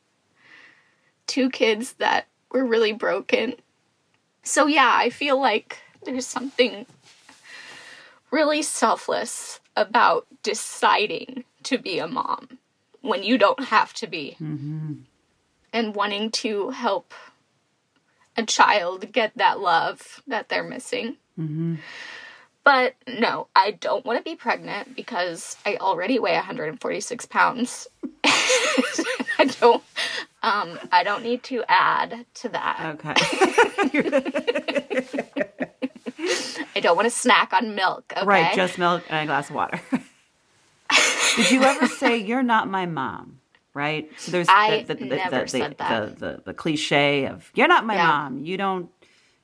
[1.27, 3.56] two kids that were really broken.
[4.43, 6.86] So, yeah, I feel like there's something
[8.32, 12.60] really selfless about deciding to be a mom
[13.01, 14.93] when you don't have to be mm-hmm.
[15.71, 17.13] and wanting to help
[18.36, 21.17] a child get that love that they're missing.
[21.39, 21.75] Mm-hmm.
[22.63, 27.88] But no, I don't want to be pregnant because I already weigh 146 pounds.
[28.23, 29.84] I don't.
[30.43, 32.95] Um, I don't need to add to that.
[32.95, 33.13] Okay.
[36.76, 38.13] I don't want to snack on milk.
[38.15, 38.26] Okay.
[38.26, 39.82] Right, just milk and a glass of water.
[41.36, 43.39] Did you ever say you're not my mom?
[43.73, 44.10] Right.
[44.19, 46.19] So there's I the, the, the, never the, said that.
[46.19, 48.08] The, the, cliche of you're not my Yeah.
[48.08, 48.45] mom.
[48.45, 48.89] You don't.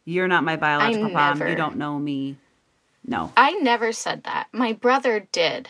[0.06, 1.48] You're not my biological mom.
[1.48, 2.38] You don't know me.
[3.06, 3.32] No.
[3.36, 4.48] I never said that.
[4.52, 5.70] My brother did.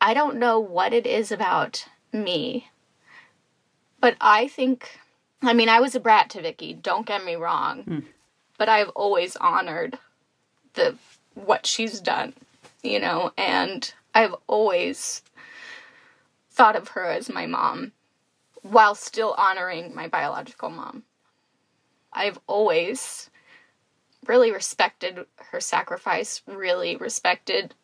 [0.00, 2.68] I don't know what it is about me,
[4.00, 4.98] but I think,
[5.42, 7.98] I mean, I was a brat to Vicky, don't get me wrong, hmm.
[8.58, 9.98] but I've always honored
[10.74, 10.96] the
[11.34, 12.34] what she's done,
[12.82, 15.22] you know, and I've always
[16.50, 17.92] thought of her as my mom
[18.62, 21.04] while still honoring my biological mom.
[22.12, 23.30] I've always
[24.28, 27.74] really respected her sacrifice, really respected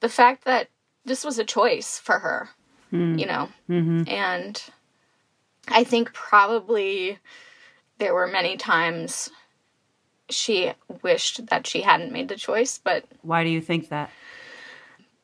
[0.00, 0.68] the fact that
[1.04, 2.50] this was a choice for her,
[2.90, 3.18] hmm.
[3.18, 3.48] you know.
[3.68, 4.02] Mm-hmm.
[4.08, 4.62] And
[5.68, 7.18] I think probably
[7.98, 9.30] there were many times
[10.28, 14.10] she wished that she hadn't made the choice, but Why do you think that?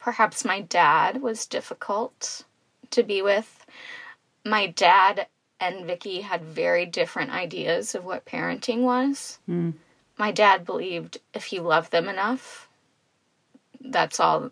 [0.06, 2.44] perhaps my dad was difficult
[2.92, 3.66] to be with.
[4.44, 5.26] My dad
[5.58, 9.40] and Vicky had very different ideas of what parenting was.
[9.46, 9.70] Hmm.
[10.18, 12.68] My dad believed if you love them enough,
[13.80, 14.50] that's all.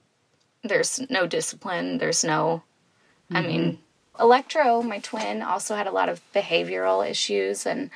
[0.63, 1.99] There's no discipline.
[1.99, 2.63] There's no.
[3.31, 3.47] I mm-hmm.
[3.47, 3.79] mean,
[4.19, 7.91] Electro, my twin, also had a lot of behavioral issues and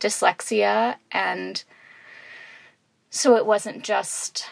[0.00, 0.96] dyslexia.
[1.12, 1.62] And
[3.10, 4.46] so it wasn't just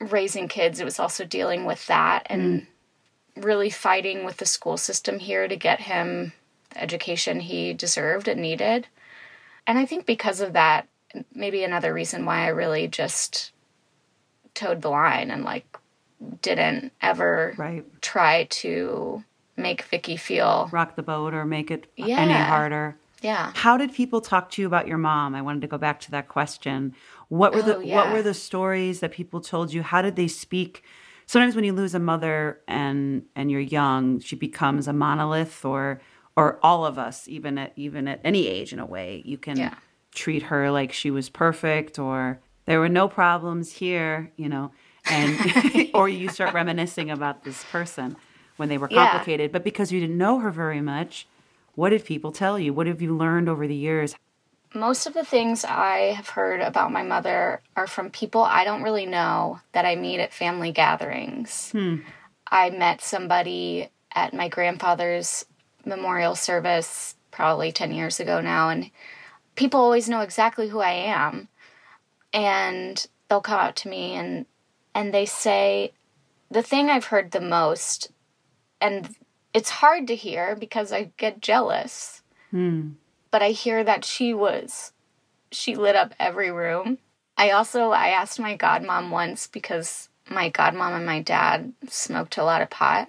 [0.00, 3.44] raising kids, it was also dealing with that and mm.
[3.44, 6.32] really fighting with the school system here to get him
[6.70, 8.86] the education he deserved and needed.
[9.66, 10.88] And I think because of that,
[11.34, 13.52] maybe another reason why I really just
[14.54, 15.76] toed the line and like
[16.42, 17.84] didn't ever Right.
[18.02, 19.24] try to
[19.56, 22.96] make Vicky feel Rock the boat or make it any harder.
[23.22, 23.52] yeah.
[23.54, 25.34] How did people talk to you about your mom?
[25.34, 26.94] I wanted to go back to that question.
[27.28, 29.82] What were the Oh, what were the stories that people told you?
[29.82, 30.82] How did they speak?
[31.26, 36.00] Sometimes when you lose a mother and and you're young, she becomes a monolith or
[36.36, 39.56] or all of us, even at even at any age in a way, you can
[39.56, 39.74] Yeah.
[40.14, 44.72] Treat her like she was perfect or there were no problems here, you know.
[45.10, 45.38] And
[45.94, 48.16] or you start reminiscing about this person
[48.56, 49.10] when they were Yeah.
[49.10, 51.26] complicated, but because you didn't know her very much,
[51.74, 52.72] what did people tell you?
[52.72, 54.14] What have you learned over the years?
[54.74, 58.82] Most of the things I have heard about my mother are from people I don't
[58.82, 61.70] really know that I meet at family gatherings.
[61.72, 61.96] Hmm.
[62.46, 65.44] I met somebody at my grandfather's
[65.84, 68.90] memorial service probably 10 years ago now, and
[69.60, 71.48] people always know exactly who I am.
[72.32, 74.46] And they'll come up to me and
[74.94, 75.92] and they say
[76.50, 78.10] the thing I've heard the most,
[78.80, 79.14] and
[79.54, 82.22] it's hard to hear because I get jealous.
[82.50, 82.92] Hmm.
[83.30, 84.92] But I hear that she was,
[85.52, 86.98] she lit up every room.
[87.36, 92.44] I also I asked my godmom once because my godmom and my dad smoked a
[92.44, 93.08] lot of pot.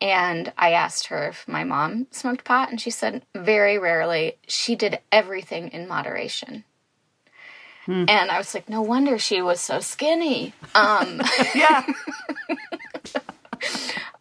[0.00, 4.36] And I asked her if my mom smoked pot, and she said very rarely.
[4.46, 6.64] She did everything in moderation.
[8.08, 10.52] And I was like, no wonder she was so skinny.
[10.74, 11.20] Um,
[11.54, 11.84] Yeah.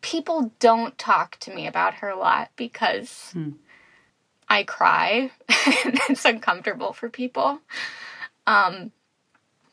[0.01, 3.33] people don't talk to me about her a lot because
[4.49, 7.59] I cry and it's uncomfortable for people.
[8.47, 8.91] Um,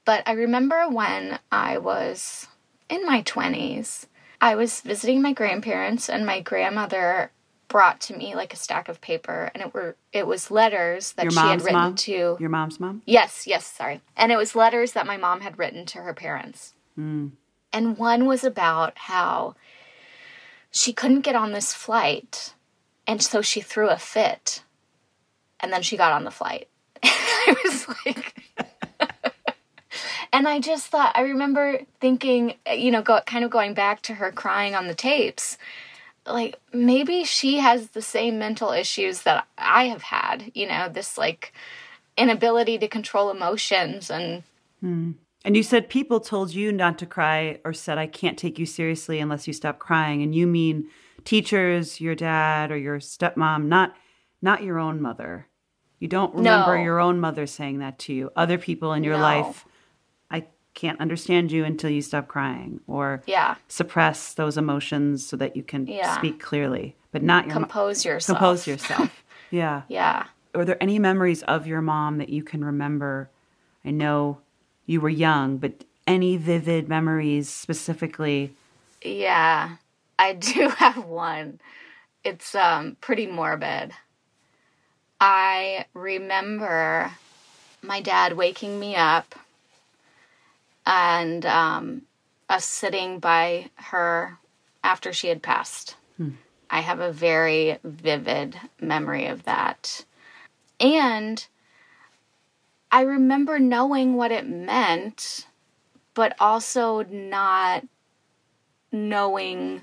[0.05, 2.49] but I remember when I was
[2.89, 4.07] in my 20s,
[4.45, 7.31] I was visiting my grandparents and my grandmother
[7.69, 11.23] brought to me like a stack of paper and it were it was letters that
[11.23, 11.95] Your she had written mom?
[11.95, 13.01] to Your mom's mom?
[13.07, 14.03] Yes, yes, sorry.
[14.15, 16.75] And it was letters that my mom had written to her parents.
[16.95, 17.29] Hmm.
[17.73, 19.55] And one was about how
[20.71, 22.53] she couldn't get on this flight.
[23.07, 24.63] And so she threw a fit.
[25.59, 26.69] And then she got on the flight.
[27.03, 28.45] I was like,
[30.35, 34.03] and I just thought, I remember thinking, eh, you know, go, kind of going back
[34.03, 35.57] to her crying on the tapes.
[36.27, 41.17] Like, maybe she has the same mental issues that I have had, you know, this
[41.17, 41.53] like
[42.17, 44.43] inability to control emotions and
[44.81, 45.13] hmm.
[45.47, 48.65] And you said people told you not to cry or said, I can't take you
[48.65, 50.23] seriously unless you stop crying.
[50.23, 50.89] And you mean
[51.25, 53.95] teachers, your dad, or your stepmom, not
[54.43, 55.47] not your own mother.
[56.01, 56.83] You don't remember No.
[56.83, 58.31] your own mother saying that to you.
[58.35, 59.23] Other people in your No.
[59.23, 59.67] life,
[60.75, 65.63] can't understand you until you stop crying or yeah, suppress those emotions so that you
[65.63, 66.17] can Yeah.
[66.19, 68.39] speak clearly, but not your compose yourself.
[68.39, 69.23] compose yourself.
[69.51, 69.83] yeah.
[69.89, 70.27] Yeah.
[70.55, 73.29] Are there any memories of your mom that you can remember?
[73.85, 74.41] I know
[74.87, 78.53] you were young, but any vivid memories specifically?
[79.03, 79.77] Yeah,
[80.19, 81.61] I do have one.
[82.25, 83.93] It's um pretty morbid.
[85.21, 87.13] I remember
[87.83, 89.35] my dad waking me up
[90.87, 92.03] and um,
[92.49, 94.39] us sitting by her
[94.83, 95.97] after she had passed.
[96.71, 100.05] I have a very vivid memory of that.
[100.81, 101.47] And
[102.91, 105.47] I remember knowing what it meant,
[106.15, 107.85] but also not
[108.93, 109.83] knowing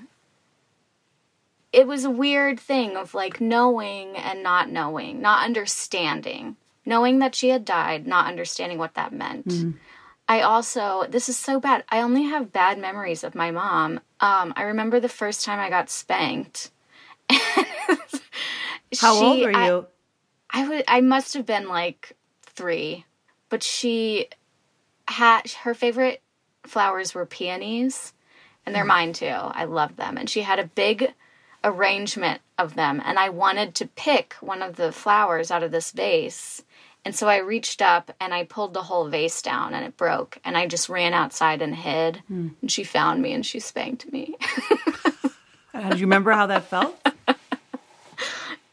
[1.72, 6.56] it was a weird thing of like knowing and not knowing, not understanding.
[6.84, 9.46] Knowing that she had died, not understanding what that meant.
[10.28, 11.84] I also, this is so bad.
[11.90, 14.00] I only have bad memories of my mom.
[14.20, 16.70] Um, I remember the first time I got spanked.
[17.30, 17.98] How
[18.92, 19.86] She- old were I- you?
[20.54, 23.06] I would I must have been like 3.
[23.48, 24.28] But she
[25.08, 26.20] had her favorite
[26.64, 28.12] flowers were peonies
[28.66, 29.26] and they're mine too.
[29.26, 31.14] I love them and she had a big
[31.64, 35.90] arrangement of them and I wanted to pick one of the flowers out of this
[35.90, 36.62] vase.
[37.04, 40.38] And so I reached up and I pulled the whole vase down and it broke
[40.44, 44.36] and I just ran outside and hid and she found me and she spanked me.
[45.74, 46.94] Uh, Do you remember how that felt?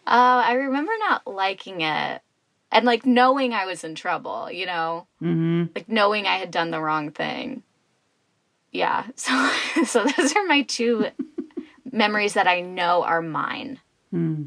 [0.06, 2.22] Uh, I remember not liking it
[2.72, 6.72] and like knowing I was in trouble, you know, hmm like knowing I had done
[6.72, 7.62] the wrong thing.
[8.72, 9.32] Yeah, so
[9.86, 11.08] so those are my two
[11.92, 13.80] memories that I know are mine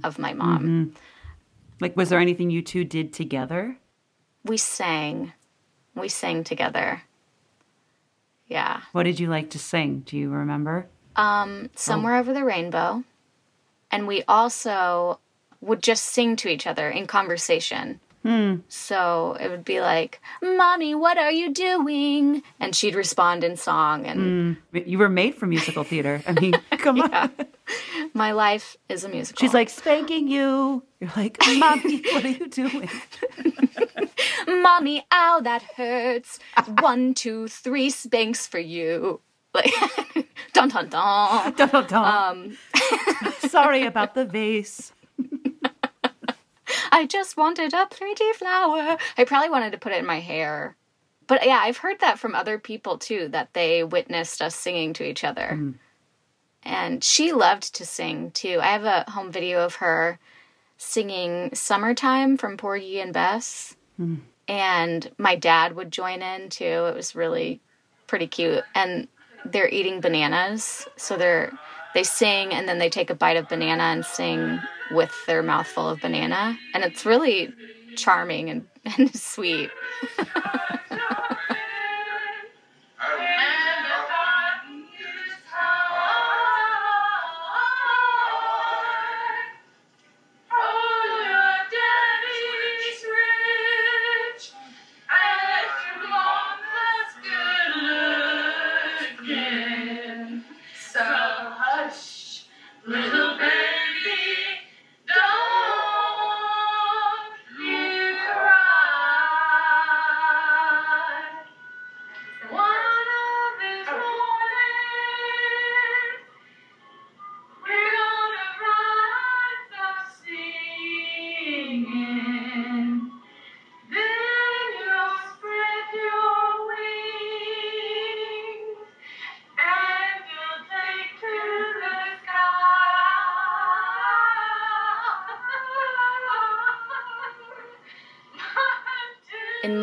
[0.03, 0.95] of my mom.
[1.83, 3.77] Like, was there anything you two did together?
[4.45, 5.33] We sang,
[5.97, 7.03] we sang together.
[8.47, 10.01] Yeah, What did you like to sing?
[10.07, 10.87] Do you remember?
[11.17, 13.03] um, somewhere over the rainbow,
[13.91, 15.19] and we also
[15.61, 18.01] would just sing to each other in conversation.
[18.69, 24.07] So it would be like, "Mommy, what are you doing?" And she'd respond in song,
[24.07, 26.23] and You were made for musical theater.
[26.27, 27.33] I mean, come on.
[28.15, 29.41] my life is a musical.
[29.41, 30.83] She's like spanking you.
[31.01, 32.91] You're like, mommy, what are you doing?
[34.47, 36.39] "Mommy, ow, that hurts.
[36.81, 39.21] One, two, three spanks for you."
[39.55, 39.73] Like,
[40.53, 41.53] dun dun dun.
[41.53, 42.05] Dun, dun, dun.
[42.05, 42.59] Um,
[43.41, 44.93] Sorry about the vase.
[46.91, 48.97] I just wanted a pretty flower.
[49.19, 50.77] I probably wanted to put it in my hair.
[51.27, 55.05] But yeah, I've heard that from other people too, that they witnessed us singing to
[55.05, 55.75] each other.
[56.63, 58.59] And she loved to sing too.
[58.61, 60.19] I have a home video of her
[60.77, 63.77] singing Summertime from Porgy and Bess.
[63.97, 64.17] Hmm.
[64.49, 66.65] And my dad would join in too.
[66.65, 67.61] It was really
[68.07, 68.65] pretty cute.
[68.75, 69.09] And
[69.45, 70.87] they're eating bananas.
[70.97, 71.53] So they're
[71.95, 74.61] they sing and then they take a bite of banana and sing
[74.91, 76.59] with their mouth full of banana.
[76.75, 77.53] And it's really
[77.97, 78.67] charming and,
[78.99, 79.71] and sweet.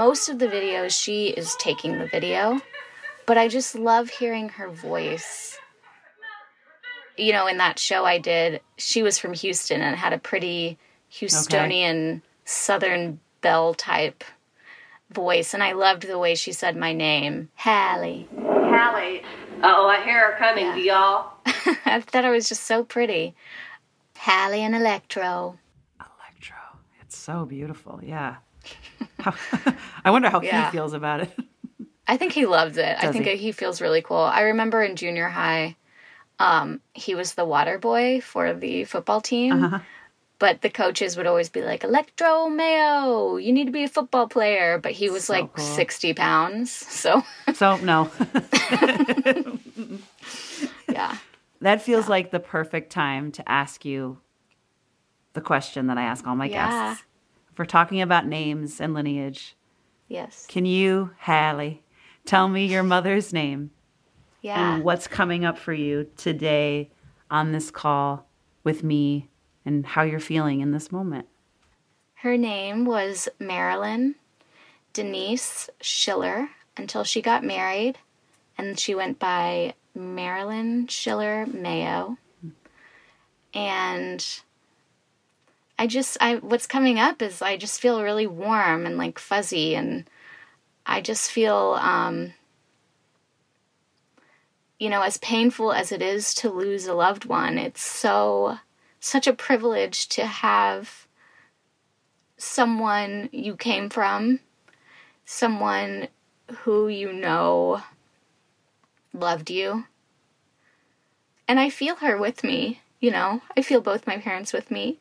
[0.09, 2.59] most of the videos, she is taking the video,
[3.27, 5.55] but I just love hearing her voice.
[7.15, 10.79] You know, in that show I did, she was from Houston and had a pretty
[11.13, 14.23] Houstonian Southern belle type
[15.11, 18.27] voice, and I loved the way she said my name, Halley.
[18.35, 19.21] Halley.
[19.61, 20.75] Oh, I hear her coming, Yeah.
[20.77, 21.33] y'all?
[21.85, 23.35] I thought it was just so pretty.
[24.17, 25.59] Halley and Electro.
[25.99, 26.57] Electro.
[26.99, 27.99] It's so beautiful.
[28.01, 28.37] Yeah.
[29.19, 29.33] How,
[30.05, 30.65] I wonder how Yeah.
[30.65, 31.31] he feels about it.
[32.07, 32.97] I think he loves it.
[32.99, 33.35] I think he?
[33.35, 34.17] he feels really cool.
[34.17, 35.75] I remember in junior high,
[36.39, 39.63] um, he was the water boy for the football team.
[39.65, 39.79] Uh-huh.
[40.39, 44.27] But the coaches would always be like, Electro Mayo, you need to be a football
[44.27, 44.79] player.
[44.79, 45.65] But he was So like cool.
[45.65, 46.71] 60 pounds.
[46.71, 48.09] So, So, no.
[50.91, 51.17] yeah.
[51.61, 54.19] that feels like the perfect time to ask you
[55.33, 56.69] the question that I ask all my Yeah.
[56.69, 57.03] guests.
[57.59, 59.53] We're talking about names and lineage,
[60.07, 60.45] Yes.
[60.47, 61.83] can you, Halley,
[62.23, 63.71] tell me your mother's name
[64.41, 64.75] Yeah.
[64.75, 66.89] and what's coming up for you today
[67.29, 68.25] on this call
[68.63, 69.27] with me
[69.65, 71.27] and how you're feeling in this moment?
[72.13, 74.15] Her name was Marilyn
[74.93, 77.97] Denise Schiller until she got married,
[78.57, 82.17] and she went by Marilyn Schiller Mayo.
[83.53, 84.25] And
[85.79, 89.75] I just, I what's coming up is I just feel really warm and like fuzzy,
[89.75, 90.09] and
[90.85, 92.33] I just feel, um,
[94.77, 98.57] you know, as painful as it is to lose a loved one, it's so
[98.99, 101.07] such a privilege to have
[102.35, 104.41] someone you came from,
[105.25, 106.09] someone
[106.63, 107.81] who you know
[109.13, 109.85] loved you.
[111.47, 114.97] And I feel her with me, you know, I feel both my parents with me.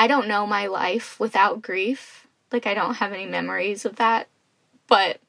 [0.00, 2.26] I don't know my life without grief.
[2.50, 4.28] Like, I don't have any memories of that.
[4.88, 5.20] But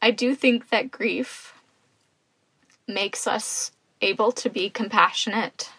[0.00, 1.52] I do think that grief
[2.88, 3.70] makes us
[4.00, 5.70] able to be compassionate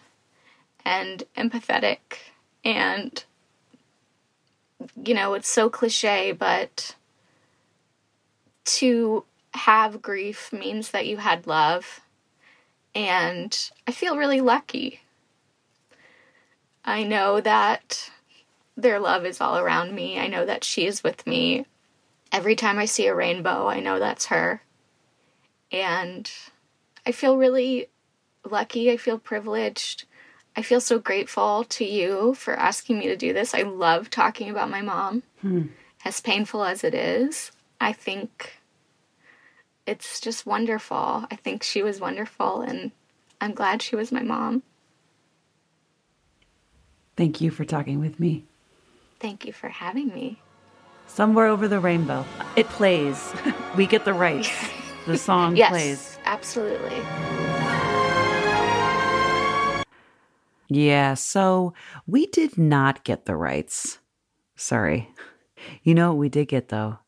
[0.84, 1.98] and empathetic
[2.64, 3.24] and
[5.04, 6.94] you know it's so cliche but
[8.64, 12.00] to have grief means that you had love
[12.94, 15.00] and i feel really lucky
[16.86, 18.10] i know that
[18.76, 21.66] their love is all around me i know that she is with me
[22.32, 24.62] every time i see a rainbow i know that's her
[25.72, 26.30] and
[27.04, 27.88] i feel really
[28.44, 30.04] lucky i feel privileged
[30.56, 33.52] I feel so grateful to you for asking me to do this.
[33.54, 35.22] I love talking about my mom.
[35.42, 35.66] Hmm.
[36.04, 38.58] As painful as it is, I think
[39.86, 41.26] it's just wonderful.
[41.30, 42.92] I think she was wonderful, and
[43.40, 44.62] I'm glad she was my mom.
[47.16, 48.44] Thank you for talking with me.
[49.20, 50.38] Thank you for having me.
[51.06, 52.24] Somewhere over the rainbow.
[52.56, 53.32] It plays.
[53.76, 54.50] we get the rights.
[55.06, 56.18] The song Yes, plays.
[56.24, 56.96] absolutely.
[60.68, 61.74] Yeah, so
[62.06, 63.98] we did not get the rights.
[64.56, 65.08] Sorry.
[65.82, 66.98] You know what we did get though?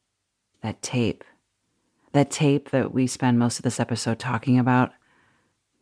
[0.62, 1.24] That tape.
[2.12, 4.92] That tape that we spend most of this episode talking about.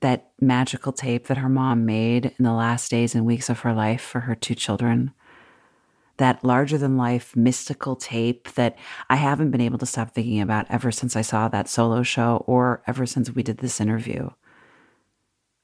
[0.00, 3.72] That magical tape that her mom made in the last days and weeks of her
[3.72, 5.12] life for her two children.
[6.18, 8.76] That larger than life mystical tape that
[9.10, 12.44] I haven't been able to stop thinking about ever since I saw that solo show
[12.46, 14.30] or ever since we did this interview.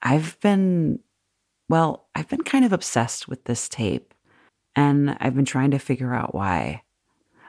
[0.03, 1.01] I've been
[1.73, 4.13] well, I've been kind of obsessed with this tape,
[4.77, 6.83] and I've been trying to figure out why.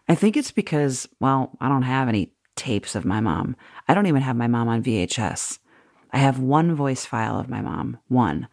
[0.08, 3.58] I think it's because, well, I don't have any tapes of my mom.
[3.88, 5.60] I don't even have my mom on VHS.
[6.14, 8.47] I have one voice file of my mom, one,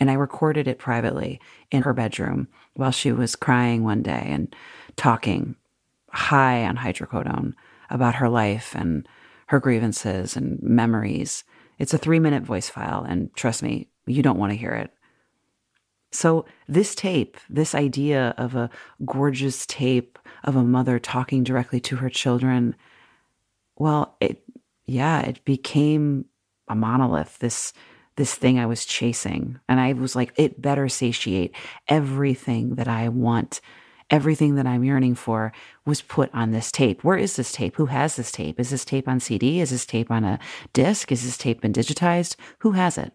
[0.00, 1.40] and I recorded it privately
[1.70, 4.54] in her bedroom while she was crying one day and
[4.96, 5.54] talking
[6.10, 7.54] high on hydrocodone
[7.88, 9.08] about her life and
[9.46, 11.44] her grievances and memories.
[11.78, 14.90] It's a three minute voice file, and trust me, you don't want to hear it.
[16.10, 18.70] So, this tape, this idea of a
[19.04, 22.76] gorgeous tape of a mother talking directly to her children,
[23.76, 24.42] well, it,
[24.86, 26.26] yeah, it became
[26.68, 27.72] a monolith, this,
[28.16, 29.58] this thing I was chasing.
[29.68, 31.54] And I was like, it better satiate
[31.88, 33.60] everything that I want,
[34.10, 35.52] everything that I'm yearning for
[35.84, 37.02] was put on this tape.
[37.02, 37.76] Where is this tape?
[37.76, 38.60] Who has this tape?
[38.60, 39.60] Is this tape on CD?
[39.60, 40.38] Is this tape on a
[40.72, 41.10] disc?
[41.10, 42.36] Is this tape been digitized?
[42.60, 43.12] Who has it?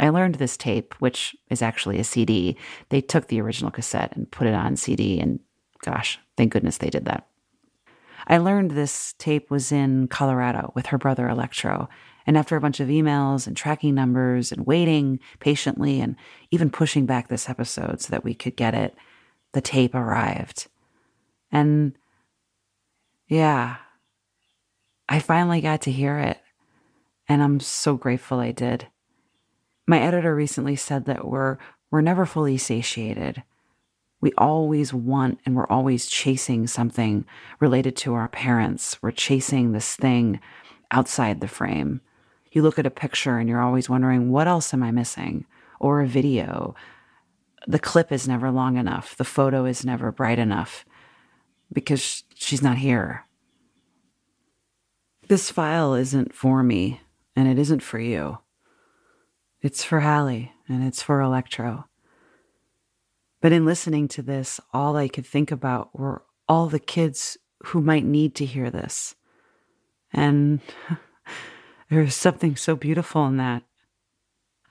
[0.00, 2.56] I learned this tape, which is actually a CD.
[2.88, 5.40] They took the original cassette and put it on CD, and
[5.82, 7.28] gosh, thank goodness they did that.
[8.26, 11.88] I learned this tape was in Colorado with her brother Electro.
[12.26, 16.16] And after a bunch of emails and tracking numbers and waiting patiently and
[16.50, 18.94] even pushing back this episode so that we could get it,
[19.52, 20.68] the tape arrived.
[21.50, 21.96] And
[23.28, 23.76] yeah,
[25.08, 26.38] I finally got to hear it.
[27.28, 28.86] And I'm so grateful I did.
[29.86, 31.58] My editor recently said that we're
[31.90, 33.42] we're never fully satiated.
[34.22, 37.26] We always want and we're always chasing something
[37.60, 38.96] related to our parents.
[39.02, 40.40] We're chasing this thing
[40.90, 42.00] outside the frame.
[42.52, 45.46] You look at a picture and you're always wondering, what else am I missing?
[45.80, 46.74] Or a video.
[47.66, 49.16] The clip is never long enough.
[49.16, 50.84] The photo is never bright enough
[51.72, 53.24] because she's not here.
[55.28, 57.00] This file isn't for me
[57.34, 58.38] and it isn't for you.
[59.62, 61.86] It's for Halley and it's for Electro.
[63.40, 67.80] But in listening to this, all I could think about were all the kids who
[67.80, 69.14] might need to hear this.
[70.12, 70.60] And
[71.92, 73.62] there's something so beautiful in that.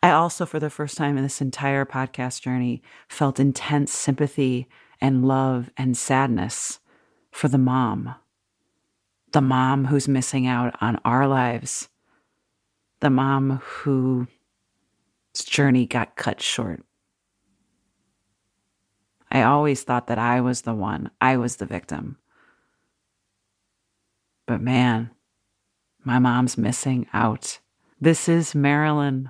[0.02, 4.68] I also, for the first time in this entire podcast journey, felt intense sympathy
[5.00, 6.80] and love and sadness
[7.32, 8.16] for the mom.
[9.34, 11.90] The mom who's missing out on our lives.
[13.02, 14.28] The mom who
[15.36, 16.84] journey got cut short.
[19.32, 22.18] I always thought that I was the one, I was the victim.
[24.48, 25.12] But man,
[26.04, 27.60] my mom's missing out.
[28.00, 29.30] This is Marilyn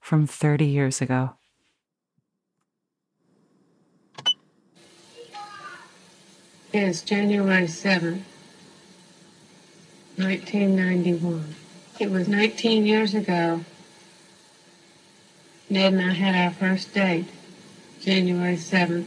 [0.00, 1.34] from 30 years ago.
[6.72, 8.22] It is January 7th,
[10.16, 11.54] 1991.
[12.00, 13.64] It was 19 years ago
[15.72, 17.24] Ned and I had our first date,
[17.98, 19.06] January 7th,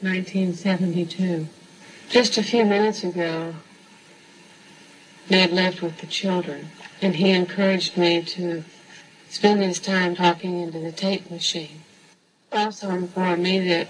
[0.00, 1.46] 1972.
[2.08, 3.54] Just a few minutes ago,
[5.30, 6.70] Ned left with the children,
[7.00, 8.64] and he encouraged me to
[9.28, 11.82] spend his time talking into the tape machine.
[12.52, 13.88] Also informed me that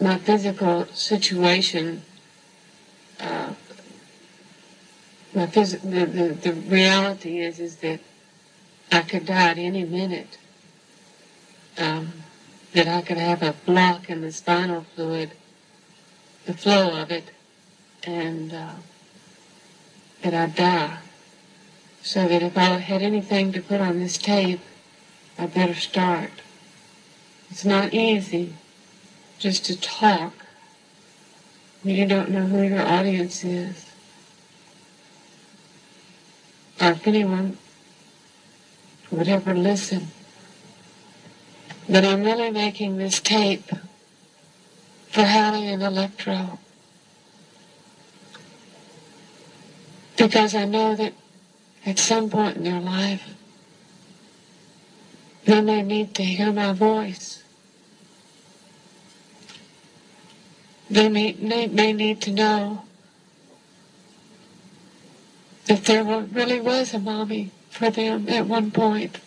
[0.00, 2.02] my physical situation,
[3.20, 3.52] uh,
[5.34, 8.00] my phys- the, the, the reality is, is that
[8.90, 10.38] I could die at any minute.
[11.78, 12.12] Um,
[12.72, 15.32] that I could have a block in the spinal fluid,
[16.46, 17.30] the flow of it,
[18.04, 18.72] and uh,
[20.22, 20.98] that I'd die.
[22.02, 24.60] So that if I had anything to put on this tape,
[25.38, 26.30] I'd better start.
[27.50, 28.54] It's not easy
[29.38, 30.32] just to talk
[31.82, 33.86] when you don't know who your audience is.
[36.80, 37.58] Or if anyone
[39.10, 40.08] would ever listen.
[41.88, 43.68] But I'm really making this tape
[45.08, 46.58] for Halley and Electro.
[50.22, 51.14] Because I know that
[51.84, 53.34] at some point in their life,
[55.46, 57.42] they may need to hear my voice.
[60.88, 62.84] They may, they may need to know
[65.66, 69.18] that there really was a mommy for them at one point.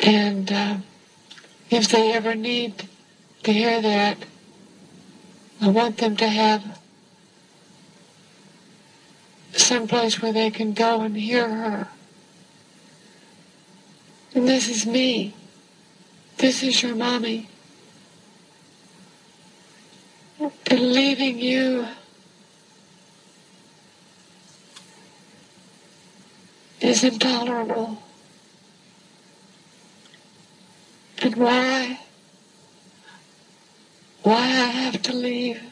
[0.00, 0.76] And uh,
[1.70, 2.90] if they ever need
[3.44, 4.18] to hear that,
[5.62, 6.81] I want them to have
[9.72, 11.88] some place where they can go and hear her.
[14.34, 15.34] And this is me.
[16.36, 17.48] This is your mommy.
[20.38, 21.86] And leaving you
[26.82, 28.02] is intolerable.
[31.22, 32.00] And why?
[34.22, 35.62] Why I have to leave?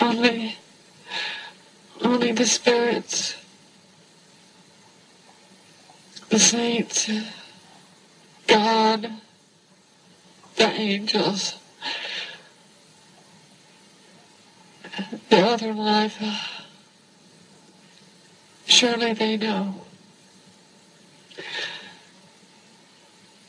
[0.00, 0.56] Only,
[2.04, 3.36] only the spirits,
[6.28, 7.10] the saints,
[8.46, 9.12] God,
[10.56, 11.58] the angels,
[15.28, 16.22] the other life.
[18.66, 19.74] Surely they know.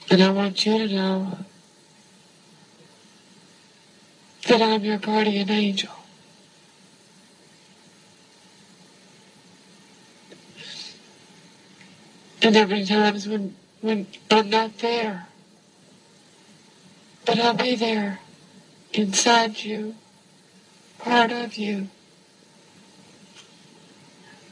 [0.10, 1.38] And I want you to know
[4.48, 6.03] that I'm your guardian angel.
[12.44, 15.28] And there be times when, when I'm not there,
[17.26, 18.20] but I'll be there
[18.92, 19.96] inside you,
[21.00, 21.88] part of you.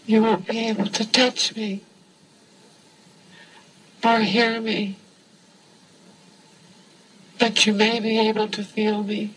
[0.05, 1.83] You won't be able to touch me
[4.01, 4.95] or hear me,
[7.39, 9.35] but you may be able to feel me.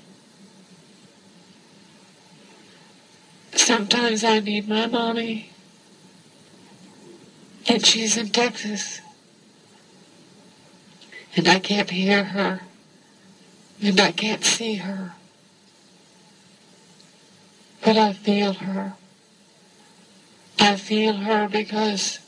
[3.53, 5.51] Sometimes I need my mommy,
[7.69, 9.01] and she's in Texas,
[11.37, 12.61] and I can't hear her,
[13.83, 15.13] and I can't see her,
[17.85, 18.95] but I feel her.
[20.59, 22.21] I feel her because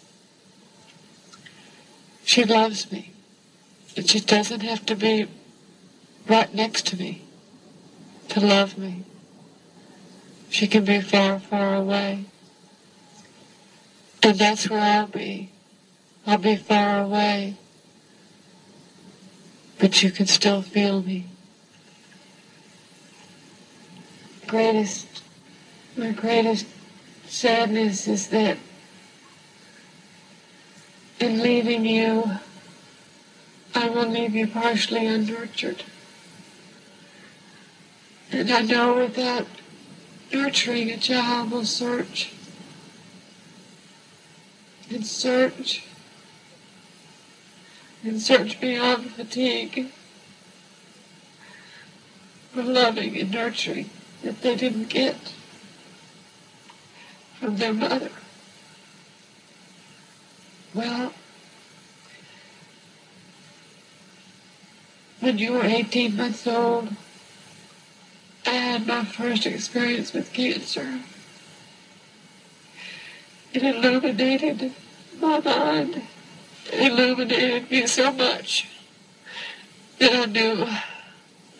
[2.24, 3.12] she loves me.
[3.96, 5.26] And she doesn't have to be
[6.28, 7.22] right next to me
[8.28, 9.04] to love me.
[10.50, 12.26] She can be far, far away.
[14.26, 15.50] And that's where I'll be.
[16.26, 17.54] I'll be far away.
[19.78, 21.26] But you can still feel me.
[24.48, 25.22] Greatest,
[25.96, 26.66] my greatest
[27.28, 28.58] sadness is that
[31.20, 32.28] in leaving you,
[33.76, 35.84] I will leave you partially unnurtured.
[38.32, 39.46] And I know without
[40.32, 42.32] nurturing a child will search
[44.90, 45.84] and search
[48.04, 49.90] and search beyond fatigue
[52.52, 53.90] for loving and nurturing
[54.22, 55.32] that they didn't get
[57.38, 58.10] from their mother.
[60.72, 61.12] Well,
[65.20, 66.90] when you were 18 months old,
[68.46, 71.00] I had my first experience with cancer.
[73.56, 74.74] It illuminated
[75.18, 76.02] my mind.
[76.70, 78.68] It illuminated me so much
[79.98, 80.66] that I knew,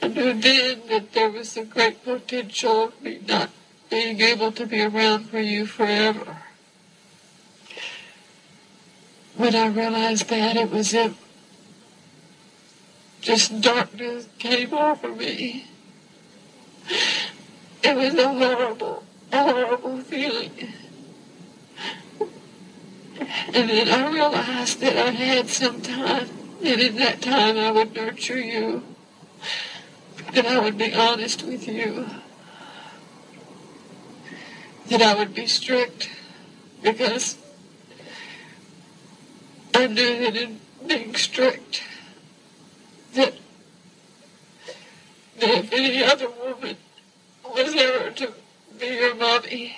[0.03, 3.49] I knew then that there was a great potential of me not
[3.89, 6.37] being able to be around for you forever.
[9.39, 11.17] When I realized that, it was if
[13.23, 15.65] just darkness came over me.
[17.83, 20.75] It was a horrible, horrible feeling.
[23.19, 26.29] And then I realized that I had some time,
[26.63, 28.83] and in that time I would nurture you,
[30.33, 32.07] that I would be honest with you,
[34.89, 36.11] that I would be strict,
[36.83, 37.39] because
[39.75, 41.83] I knew that in being strict,
[43.15, 43.35] that,
[45.39, 46.77] that if any other woman
[47.45, 48.33] was ever to
[48.79, 49.77] be your mommy,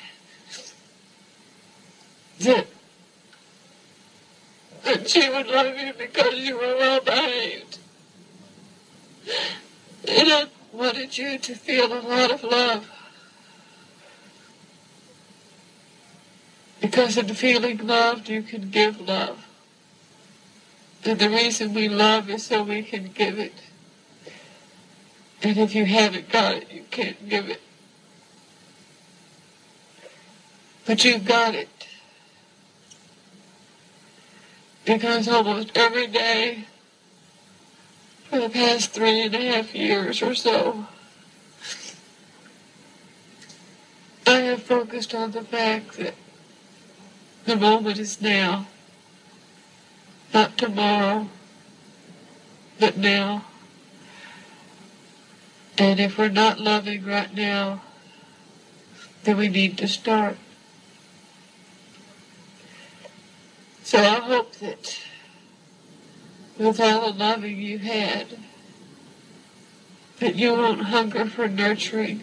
[2.40, 2.66] that,
[4.88, 7.78] that she would love you because you were well behaved.
[10.06, 12.90] And I wanted you to feel a lot of love.
[16.80, 19.46] Because in feeling loved, you can give love.
[21.04, 23.54] And the reason we love is so we can give it.
[25.42, 27.60] And if you haven't got it, you can't give it.
[30.86, 31.87] But you've got it.
[34.88, 36.64] Because almost every day
[38.30, 40.86] for the past three and a half years or so,
[44.26, 46.14] I have focused on the fact that
[47.44, 48.66] the moment is now.
[50.32, 51.28] Not tomorrow,
[52.80, 53.44] but now.
[55.76, 57.82] And if we're not loving right now,
[59.24, 60.38] then we need to start.
[63.88, 65.00] So I hope that
[66.58, 68.26] with all the loving you had,
[70.18, 72.22] that you won't hunger for nurturing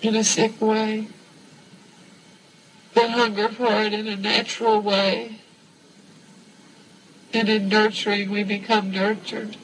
[0.00, 1.08] in a sick way,
[2.94, 5.40] but hunger for it in a natural way.
[7.34, 9.56] And in nurturing, we become nurtured.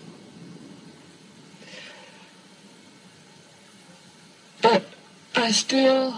[4.60, 4.86] But
[5.36, 6.16] I still,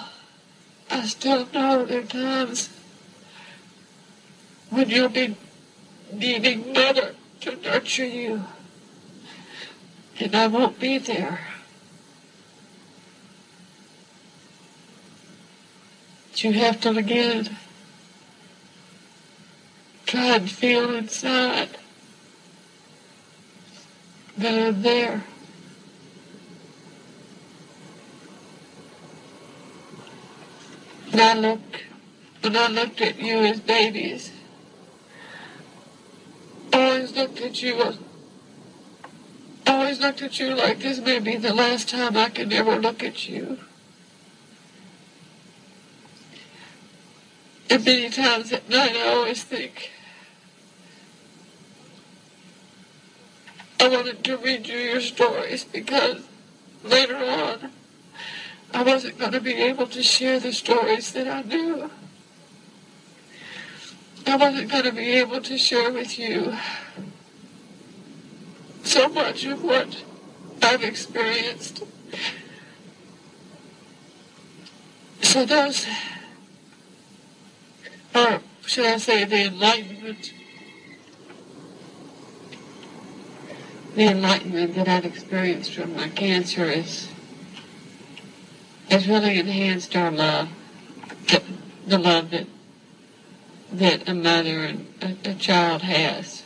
[0.90, 2.70] I still know there are times
[4.70, 5.36] when you'll be
[6.12, 8.44] needing mother to nurture you.
[10.20, 11.40] And I won't be there.
[16.34, 17.56] You have to again
[20.06, 21.78] try and feel inside
[24.38, 25.24] but I'm there.
[31.10, 31.60] And I look,
[32.42, 34.30] when I looked at you as babies,
[36.72, 37.94] always looked at you,
[39.66, 43.02] always looked at you like this may be the last time I can ever look
[43.02, 43.58] at you.
[47.70, 49.90] And many times at night I always think,
[53.80, 56.26] I wanted to read you your stories because
[56.82, 57.70] later on
[58.72, 61.90] I wasn't going to be able to share the stories that I knew.
[64.28, 66.54] I wasn't going to be able to share with you
[68.82, 70.04] so much of what
[70.60, 71.82] I've experienced.
[75.22, 75.86] So those,
[78.14, 80.34] or should I say the enlightenment,
[83.94, 87.08] the enlightenment that I've experienced from my cancer is
[88.90, 90.50] has really enhanced our love,
[91.28, 91.42] the,
[91.86, 92.46] the love that
[93.72, 96.42] that a mother and a, a child has.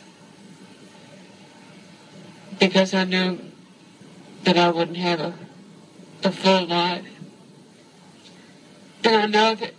[2.59, 3.39] Because I knew
[4.43, 5.33] that I wouldn't have a,
[6.23, 7.07] a full life.
[9.03, 9.73] And I know that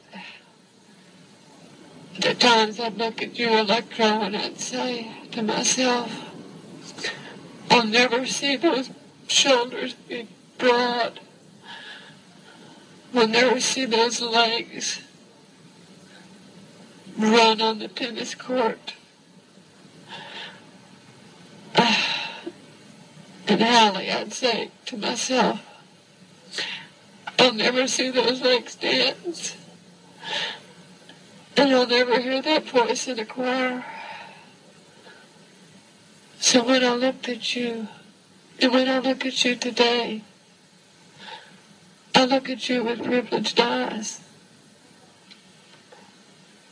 [2.24, 6.12] at times I'd look at you, Electro, and I'd say to myself,
[7.70, 8.90] I'll never see those
[9.26, 10.28] shoulders be
[10.58, 11.20] broad.
[13.14, 15.00] I'll never see those legs
[17.18, 18.94] run on the tennis court.
[23.46, 25.60] And Halley, I'd say to myself,
[27.38, 29.54] I'll never see those legs dance.
[31.54, 33.84] And I'll never hear that voice in a choir.
[36.40, 37.88] So when I looked at you,
[38.60, 40.22] and when I look at you today,
[42.14, 44.23] I look at you with privileged eyes.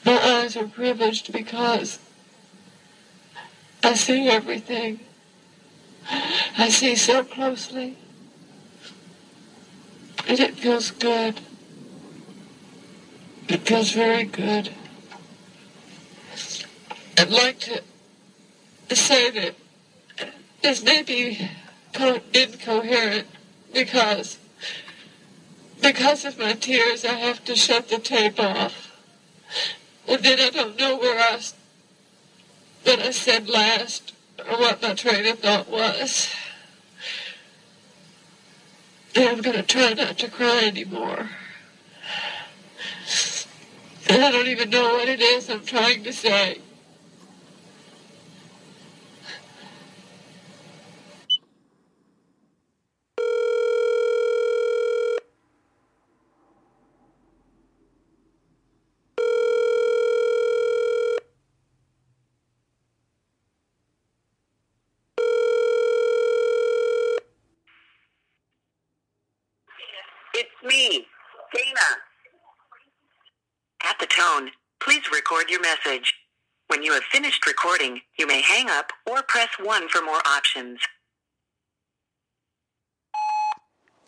[0.04, 1.98] My eyes are privileged because
[3.82, 5.00] I see everything.
[6.58, 7.96] I see so closely.
[10.26, 11.40] And it feels good.
[13.48, 14.70] It feels very good.
[17.18, 17.82] I'd like to
[18.96, 19.54] say that
[20.62, 21.50] this may be
[22.34, 23.26] incoherent
[23.72, 24.38] because
[25.80, 28.92] because of my tears I have to shut the tape off.
[30.08, 31.38] And then I don't know where I
[32.84, 36.28] what I said last or what my train of thought was.
[39.14, 41.30] And I'm going to try not to cry anymore.
[44.08, 46.58] And I don't even know what it is I'm trying to say.
[70.34, 71.06] It's me,
[71.54, 71.98] Dana.
[73.84, 74.50] At the tone,
[74.80, 75.60] please record your
[75.92, 76.14] message.
[76.68, 80.80] When you have finished recording, you may hang up or press 1 for more options.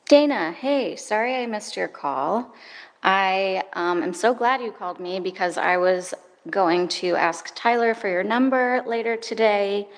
[0.08, 2.54] Dana, hey, sorry I missed your call.
[3.02, 6.14] I um, am so glad you called me because I was
[6.48, 9.88] going to ask Tyler for your number later today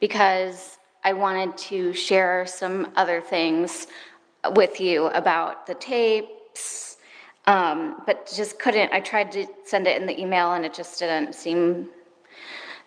[0.00, 3.86] because I wanted to share some other things
[4.54, 6.93] with you about the tapes,
[7.46, 8.92] um, but just couldn't.
[8.92, 11.88] I tried to send it in the email and it just didn't seem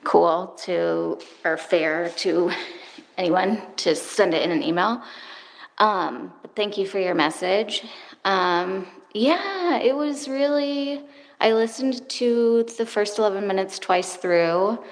[0.04, 2.52] cool to or fair to
[3.18, 5.02] anyone to send it in an email.
[5.78, 7.86] Um, but thank you for your message.
[8.26, 11.04] Um, yeah, it was really.
[11.40, 14.84] I listened to the first 11 minutes twice through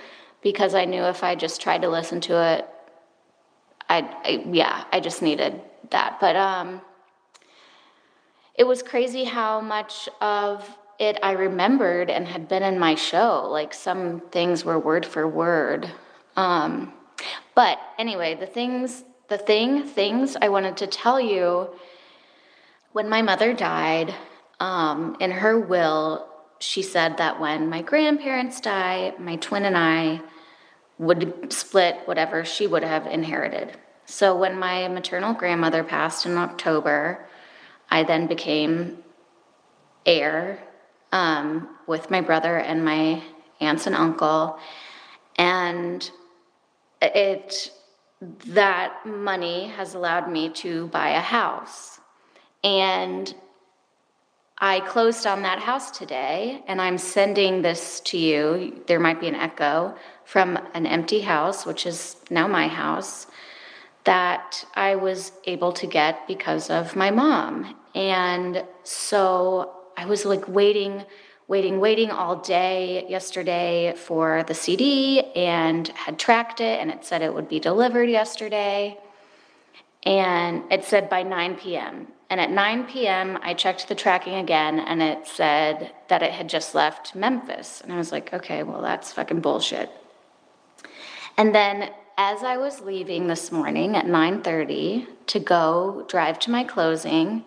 [0.43, 2.67] because I knew if I just tried to listen to it,
[3.89, 5.59] I, I yeah, I just needed
[5.89, 6.19] that.
[6.21, 6.81] But um,
[8.57, 13.47] it was crazy how much of it I remembered and had been in my show.
[13.49, 15.91] Like some things were word for word.
[16.37, 16.93] Um,
[17.53, 21.69] but anyway, the things, the thing, things I wanted to tell you
[22.93, 24.15] when my mother died,
[24.61, 26.29] um, in her will,
[26.59, 30.21] she said that when my grandparents die, my twin and I
[30.97, 33.77] would split whatever she would have inherited.
[34.05, 37.25] So when my maternal grandmother passed in October,
[37.89, 39.03] I then became
[40.05, 40.63] heir
[41.11, 43.23] um, with my brother and my
[43.59, 44.59] aunts and uncle.
[45.37, 46.09] And
[47.01, 47.71] it
[48.47, 51.99] that money has allowed me to buy a house.
[52.63, 53.33] And
[54.57, 58.81] I closed on that house today, and I'm sending this to you.
[58.87, 63.27] There might be an echo from an empty house, which is now my house,
[64.05, 67.75] that I was able to get because of my mom.
[67.93, 71.03] And so I was like waiting,
[71.47, 77.21] waiting, waiting all day yesterday for the CD and had tracked it, and it said
[77.21, 78.97] it would be delivered yesterday.
[80.03, 82.07] And it said by 9 p.m.
[82.29, 86.49] And at 9 p.m., I checked the tracking again and it said that it had
[86.49, 87.81] just left Memphis.
[87.81, 89.89] And I was like, okay, well, that's fucking bullshit.
[91.37, 96.63] And then as I was leaving this morning at 9:30 to go drive to my
[96.63, 97.43] closing,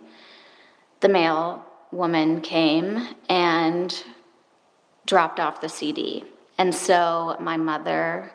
[1.01, 4.05] the mail woman came and
[5.07, 6.25] dropped off the CD.
[6.59, 8.33] And so my mother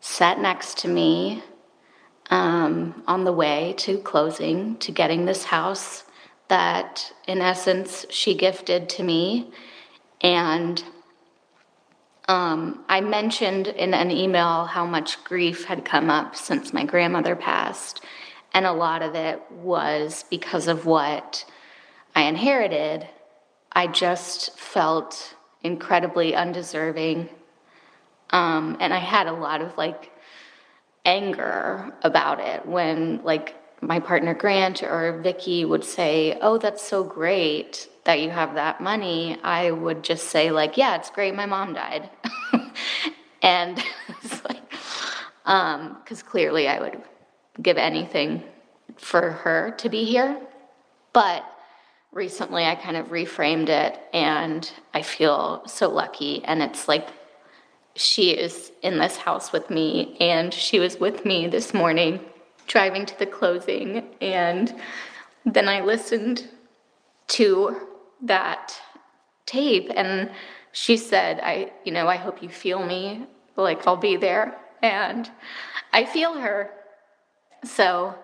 [0.00, 1.44] sat next to me
[2.30, 6.04] um, on the way to closing, to getting this house
[6.48, 9.52] that, in essence, she gifted to me.
[10.22, 10.82] And
[12.32, 17.36] um, I mentioned in an email how much grief had come up since my grandmother
[17.36, 18.02] passed.
[18.54, 21.44] And a lot of it was because of what
[22.16, 23.06] I inherited.
[23.70, 27.28] I just felt incredibly undeserving.
[28.30, 30.10] Um, and I had a lot of like
[31.04, 37.04] anger about it when like my partner Grant or Vicky would say, "Oh, that's so
[37.04, 41.46] great that you have that money." I would just say like, "Yeah, it's great my
[41.46, 42.10] mom died."
[43.42, 44.62] and it's like
[45.44, 47.02] um cuz clearly I would
[47.60, 48.42] give anything
[48.96, 50.40] for her to be here.
[51.12, 51.44] But
[52.12, 57.08] recently I kind of reframed it and I feel so lucky and it's like
[57.94, 62.20] she is in this house with me, and she was with me this morning
[62.66, 64.04] driving to the closing.
[64.20, 64.74] And
[65.44, 66.48] then I listened
[67.28, 67.76] to
[68.22, 68.80] that
[69.46, 70.30] tape, and
[70.72, 74.56] she said, I, you know, I hope you feel me, like I'll be there.
[74.82, 75.30] And
[75.92, 76.70] I feel her.
[77.64, 78.14] So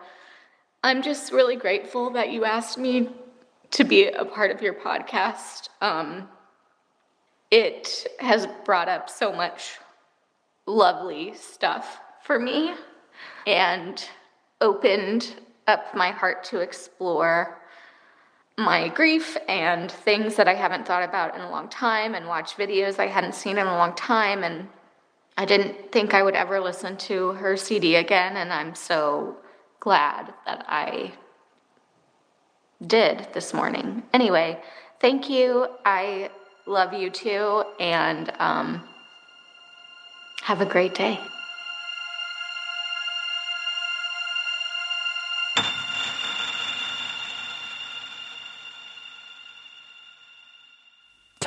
[0.83, 3.11] I'm just really grateful that you asked me
[3.73, 5.69] to be a part of your podcast.
[5.81, 6.29] Um,
[7.51, 9.79] it has brought up so much
[10.67, 12.75] lovely stuff for me
[13.47, 14.05] and
[14.61, 15.35] opened
[15.67, 17.58] up my heart to explore
[18.59, 22.57] my grief and things that I haven't thought about in a long time and watch
[22.57, 24.69] videos I hadn't seen in a long time and
[25.37, 29.37] I didn't think I would ever listen to her CD again and I'm so
[29.81, 31.13] glad that I
[32.85, 34.03] did this morning.
[34.13, 34.61] Anyway,
[35.01, 35.69] thank you.
[35.85, 36.31] I
[36.69, 38.87] Love you too, and um,
[40.43, 41.19] have a great day.